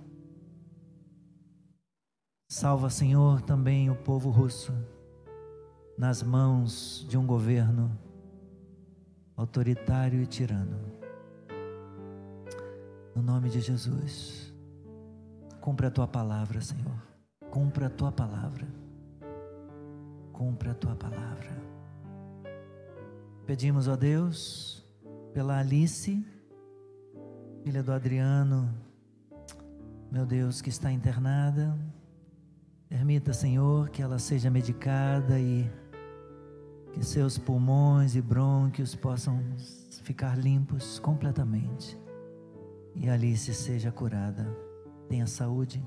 Salva, 2.51 2.88
Senhor, 2.88 3.42
também 3.42 3.90
o 3.90 3.94
povo 3.94 4.30
russo 4.30 4.72
nas 5.99 6.22
mãos 6.22 7.05
de 7.07 7.18
um 7.18 7.26
governo 7.26 7.94
autoritário 9.36 10.22
e 10.22 10.26
tirano. 10.26 10.78
No 13.14 13.20
nome 13.20 13.51
de 13.51 13.61
Jesus, 13.61 14.51
cumpra 15.61 15.88
a 15.88 15.90
tua 15.90 16.09
palavra, 16.09 16.62
Senhor. 16.62 16.96
Cumpra 17.51 17.88
a 17.88 17.90
tua 17.90 18.11
palavra. 18.11 18.66
Cumpra 20.32 20.70
a 20.70 20.74
tua 20.74 20.96
palavra. 20.96 21.51
Pedimos 23.44 23.90
a 23.90 23.94
Deus 23.94 24.82
pela 25.34 25.59
Alice, 25.59 26.26
filha 27.62 27.82
do 27.82 27.92
Adriano, 27.92 28.74
meu 30.11 30.24
Deus, 30.24 30.62
que 30.62 30.70
está 30.70 30.90
internada 30.90 31.76
Permita, 32.89 33.34
Senhor, 33.34 33.91
que 33.91 34.01
ela 34.01 34.18
seja 34.18 34.51
medicada 34.51 35.39
e 35.39 35.70
que 36.93 37.05
seus 37.05 37.36
pulmões 37.36 38.16
e 38.16 38.22
brônquios 38.22 38.95
possam 38.95 39.43
ficar 40.03 40.39
limpos 40.39 40.99
completamente. 40.99 41.99
E 42.95 43.09
Alice 43.09 43.53
seja 43.53 43.93
curada. 43.93 44.49
Tenha 45.07 45.26
saúde. 45.26 45.86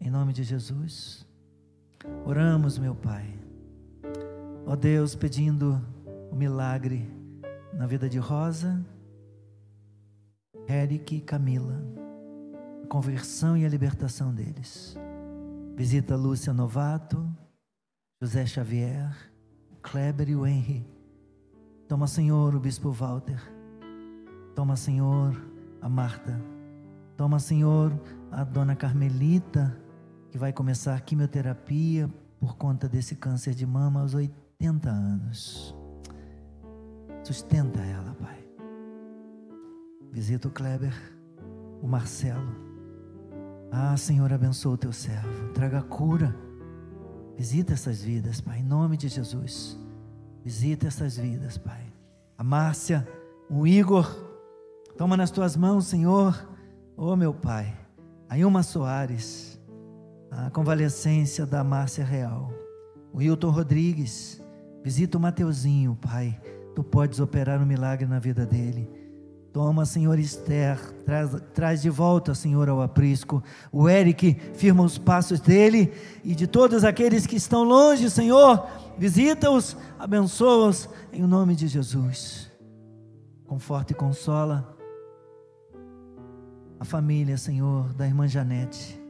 Em 0.00 0.10
nome 0.10 0.32
de 0.32 0.42
Jesus. 0.42 1.24
Oramos, 2.24 2.76
meu 2.76 2.94
Pai. 2.94 3.32
Ó 4.66 4.74
Deus, 4.74 5.14
pedindo 5.14 5.80
o 6.30 6.34
milagre 6.34 7.08
na 7.72 7.86
vida 7.86 8.08
de 8.08 8.18
Rosa, 8.18 8.84
Eric 10.68 11.16
e 11.16 11.20
Camila. 11.20 11.80
A 12.82 12.86
conversão 12.88 13.56
e 13.56 13.64
a 13.64 13.68
libertação 13.68 14.34
deles. 14.34 14.98
Visita 15.76 16.16
Lúcia 16.16 16.54
Novato, 16.54 17.30
José 18.18 18.46
Xavier, 18.46 19.14
Kleber 19.82 20.30
e 20.30 20.34
o 20.34 20.46
Henry. 20.46 20.86
Toma, 21.86 22.06
Senhor, 22.06 22.54
o 22.54 22.58
Bispo 22.58 22.90
Walter. 22.90 23.38
Toma, 24.54 24.74
Senhor, 24.74 25.38
a 25.82 25.88
Marta. 25.88 26.40
Toma, 27.14 27.38
Senhor, 27.38 27.92
a 28.32 28.42
Dona 28.42 28.74
Carmelita, 28.74 29.78
que 30.30 30.38
vai 30.38 30.50
começar 30.50 30.94
a 30.94 31.00
quimioterapia 31.00 32.08
por 32.40 32.56
conta 32.56 32.88
desse 32.88 33.14
câncer 33.14 33.54
de 33.54 33.66
mama 33.66 34.00
aos 34.00 34.14
80 34.14 34.88
anos. 34.88 35.76
Sustenta 37.22 37.80
ela, 37.80 38.14
Pai. 38.14 38.48
Visita 40.10 40.48
o 40.48 40.50
Kleber, 40.50 40.94
o 41.82 41.86
Marcelo. 41.86 42.65
Ah, 43.70 43.96
Senhor, 43.96 44.32
abençoa 44.32 44.74
o 44.74 44.78
teu 44.78 44.92
servo. 44.92 45.52
Traga 45.52 45.82
cura. 45.82 46.34
Visita 47.36 47.74
essas 47.74 48.02
vidas, 48.02 48.40
Pai, 48.40 48.60
em 48.60 48.62
nome 48.62 48.96
de 48.96 49.08
Jesus. 49.08 49.78
Visita 50.42 50.86
essas 50.86 51.16
vidas, 51.16 51.58
Pai. 51.58 51.84
A 52.38 52.44
Márcia, 52.44 53.06
o 53.50 53.66
Igor, 53.66 54.08
toma 54.96 55.16
nas 55.16 55.30
tuas 55.30 55.56
mãos, 55.56 55.86
Senhor. 55.86 56.48
Oh, 56.96 57.14
meu 57.14 57.34
Pai. 57.34 57.76
A 58.28 58.38
Ilma 58.38 58.62
Soares, 58.62 59.60
a 60.30 60.50
convalescência 60.50 61.44
da 61.44 61.62
Márcia 61.62 62.04
Real. 62.04 62.50
O 63.12 63.20
Hilton 63.20 63.50
Rodrigues, 63.50 64.42
visita 64.82 65.18
o 65.18 65.20
Mateuzinho, 65.20 65.96
Pai. 66.00 66.40
Tu 66.74 66.82
podes 66.82 67.20
operar 67.20 67.60
um 67.60 67.66
milagre 67.66 68.06
na 68.06 68.18
vida 68.18 68.44
dele. 68.44 68.90
Toma, 69.56 69.86
Senhor 69.86 70.18
Esther, 70.18 70.78
traz, 71.06 71.30
traz 71.54 71.80
de 71.80 71.88
volta, 71.88 72.34
Senhor, 72.34 72.68
ao 72.68 72.82
aprisco. 72.82 73.42
O 73.72 73.88
Eric 73.88 74.34
firma 74.52 74.82
os 74.82 74.98
passos 74.98 75.40
dele 75.40 75.94
e 76.22 76.34
de 76.34 76.46
todos 76.46 76.84
aqueles 76.84 77.26
que 77.26 77.36
estão 77.36 77.64
longe, 77.64 78.10
Senhor, 78.10 78.66
visita-os, 78.98 79.74
abençoa-os 79.98 80.90
em 81.10 81.22
nome 81.22 81.56
de 81.56 81.68
Jesus. 81.68 82.52
Conforta 83.46 83.94
e 83.94 83.96
consola 83.96 84.76
a 86.78 86.84
família, 86.84 87.38
Senhor, 87.38 87.94
da 87.94 88.06
irmã 88.06 88.28
Janete, 88.28 89.00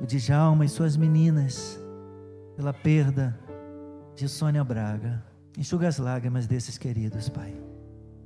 o 0.00 0.06
Djalma 0.06 0.64
e 0.64 0.70
suas 0.70 0.96
meninas, 0.96 1.78
pela 2.56 2.72
perda 2.72 3.38
de 4.16 4.26
Sônia 4.26 4.64
Braga. 4.64 5.22
Enxuga 5.54 5.86
as 5.86 5.98
lágrimas 5.98 6.46
desses 6.46 6.78
queridos, 6.78 7.28
Pai. 7.28 7.71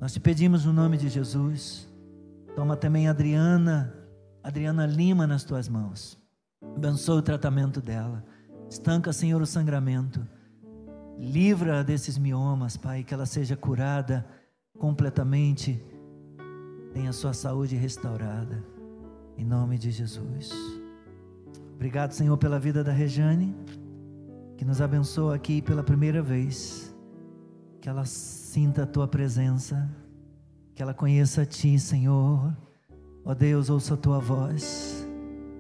Nós 0.01 0.13
te 0.13 0.21
pedimos 0.21 0.65
no 0.65 0.73
nome 0.73 0.99
de 0.99 1.09
Jesus. 1.09 1.89
Toma 2.55 2.77
também 2.77 3.09
Adriana, 3.09 3.95
Adriana 4.43 4.87
Lima 4.87 5.27
nas 5.27 5.43
tuas 5.43 5.69
mãos. 5.69 6.19
Abençoa 6.77 7.17
o 7.17 7.23
tratamento 7.23 7.81
dela. 7.81 8.23
Estanca, 8.69 9.13
Senhor, 9.13 9.41
o 9.41 9.47
sangramento. 9.47 10.27
Livra 11.19 11.83
desses 11.83 12.19
miomas, 12.19 12.77
Pai, 12.77 13.03
que 13.03 13.15
ela 13.15 13.25
seja 13.25 13.57
curada 13.57 14.27
completamente. 14.79 15.83
Tenha 16.93 17.13
sua 17.13 17.33
saúde 17.33 17.75
restaurada. 17.75 18.63
Em 19.39 19.45
nome 19.45 19.79
de 19.79 19.91
Jesus. 19.91 20.51
Obrigado, 21.75 22.13
Senhor, 22.13 22.37
pela 22.37 22.59
vida 22.59 22.85
da 22.85 22.93
Rejane, 22.93 23.55
que 24.57 24.65
nos 24.65 24.81
abençoa 24.81 25.35
aqui 25.35 25.63
pela 25.63 25.83
primeira 25.83 26.21
vez. 26.21 26.95
Que 27.81 27.89
ela 27.89 28.05
sinta 28.57 28.85
a 28.85 28.87
tua 28.87 29.07
presença, 29.07 29.87
que 30.75 30.83
ela 30.83 30.95
conheça 30.95 31.43
a 31.43 31.45
ti, 31.45 31.79
Senhor. 31.79 32.57
Ó 33.23 33.35
Deus, 33.35 33.69
ouça 33.69 33.93
a 33.93 33.97
tua 33.99 34.19
voz, 34.19 35.07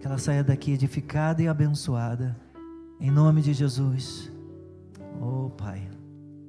que 0.00 0.06
ela 0.06 0.16
saia 0.16 0.42
daqui 0.42 0.72
edificada 0.72 1.42
e 1.42 1.46
abençoada, 1.46 2.34
em 2.98 3.10
nome 3.10 3.42
de 3.42 3.52
Jesus. 3.52 4.32
Oh 5.20 5.50
Pai, 5.50 5.86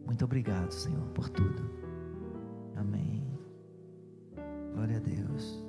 muito 0.06 0.24
obrigado, 0.24 0.72
Senhor, 0.72 1.06
por 1.08 1.28
tudo. 1.28 1.70
Amém. 2.78 3.28
Glória 4.74 4.95
a 4.95 5.02
Deus. 5.02 5.62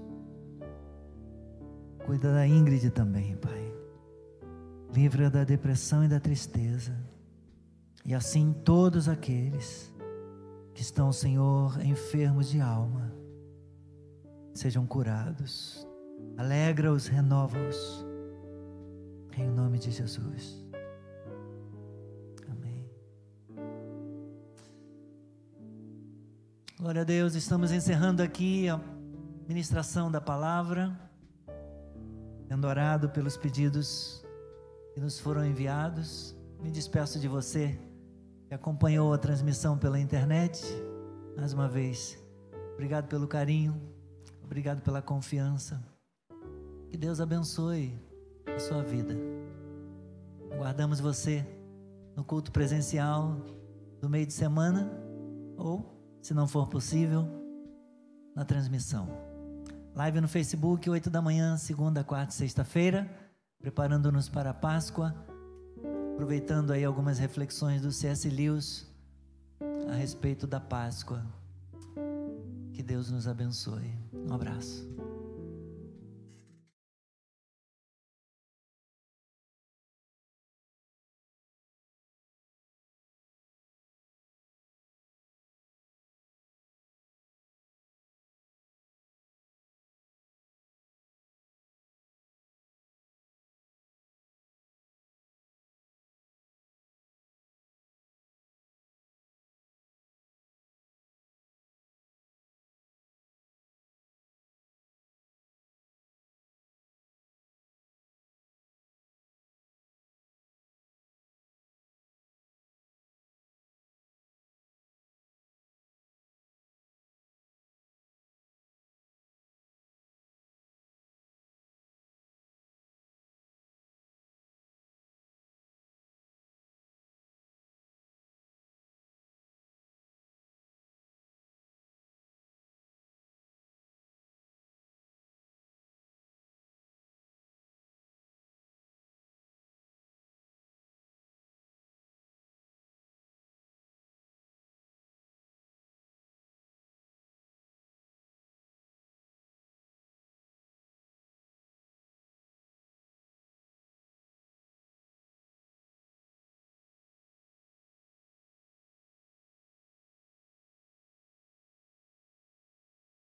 Cuida 2.07 2.33
da 2.33 2.47
Ingrid 2.47 2.89
também, 2.91 3.37
Pai. 3.39 3.75
Livra 4.95 5.29
da 5.29 5.43
depressão 5.43 6.05
e 6.05 6.09
da 6.09 6.21
tristeza. 6.21 6.97
E 8.05 8.15
assim 8.15 8.55
todos 8.65 9.09
aqueles 9.09 9.93
que 10.79 10.83
estão, 10.85 11.13
Senhor, 11.13 11.85
enfermos 11.85 12.49
de 12.49 12.61
alma, 12.61 13.13
sejam 14.55 14.87
curados. 14.87 15.85
Alegra-os, 16.37 17.09
renova-os. 17.09 18.07
Em 19.37 19.49
nome 19.49 19.81
de 19.81 19.91
Jesus. 19.91 20.65
Amém. 22.49 22.89
Glória 26.79 27.01
a 27.01 27.05
Deus, 27.05 27.35
estamos 27.35 27.73
encerrando 27.73 28.23
aqui 28.23 28.69
a 28.69 28.81
ministração 29.49 30.09
da 30.09 30.21
palavra, 30.21 30.97
sendo 32.47 32.69
orado 32.69 33.09
pelos 33.11 33.37
pedidos 33.37 34.25
que 34.95 35.01
nos 35.01 35.19
foram 35.19 35.45
enviados. 35.45 36.37
Me 36.63 36.71
despeço 36.71 37.19
de 37.19 37.27
você 37.27 37.77
que 38.49 38.55
acompanhou 38.55 39.13
a 39.13 39.19
transmissão 39.19 39.79
pela 39.79 40.01
internet, 40.01 40.65
mais 41.37 41.53
uma 41.53 41.69
vez, 41.69 42.19
Obrigado 42.79 43.09
pelo 43.09 43.27
carinho. 43.27 43.77
Obrigado 44.45 44.81
pela 44.83 45.03
confiança. 45.03 45.83
Que 46.89 46.97
Deus 46.97 47.21
abençoe 47.21 47.93
a 48.55 48.57
sua 48.61 48.85
vida. 48.85 49.17
Aguardamos 50.53 51.01
você 51.01 51.45
no 52.15 52.23
culto 52.23 52.53
presencial 52.53 53.37
do 54.01 54.09
meio 54.09 54.25
de 54.25 54.33
semana 54.33 54.89
ou, 55.57 55.93
se 56.23 56.33
não 56.33 56.47
for 56.47 56.69
possível, 56.69 57.27
na 58.33 58.45
transmissão. 58.45 59.09
Live 59.93 60.21
no 60.21 60.29
Facebook, 60.29 60.89
8 60.89 61.11
da 61.11 61.21
manhã, 61.21 61.57
segunda, 61.57 62.05
quarta 62.05 62.33
e 62.33 62.37
sexta-feira, 62.37 63.11
preparando-nos 63.59 64.29
para 64.29 64.51
a 64.51 64.55
Páscoa, 64.55 65.13
aproveitando 66.19 66.73
aí 66.73 66.85
algumas 66.85 67.17
reflexões 67.17 67.81
do 67.81 67.93
C.S. 67.93 68.29
Lewis 68.29 68.85
a 69.89 69.95
respeito 69.95 70.49
da 70.49 70.59
Páscoa. 70.59 71.25
Que 72.73 72.83
Deus 72.83 73.09
nos 73.09 73.29
abençoe. 73.29 73.95
Um 74.13 74.35
abraço. 74.35 74.98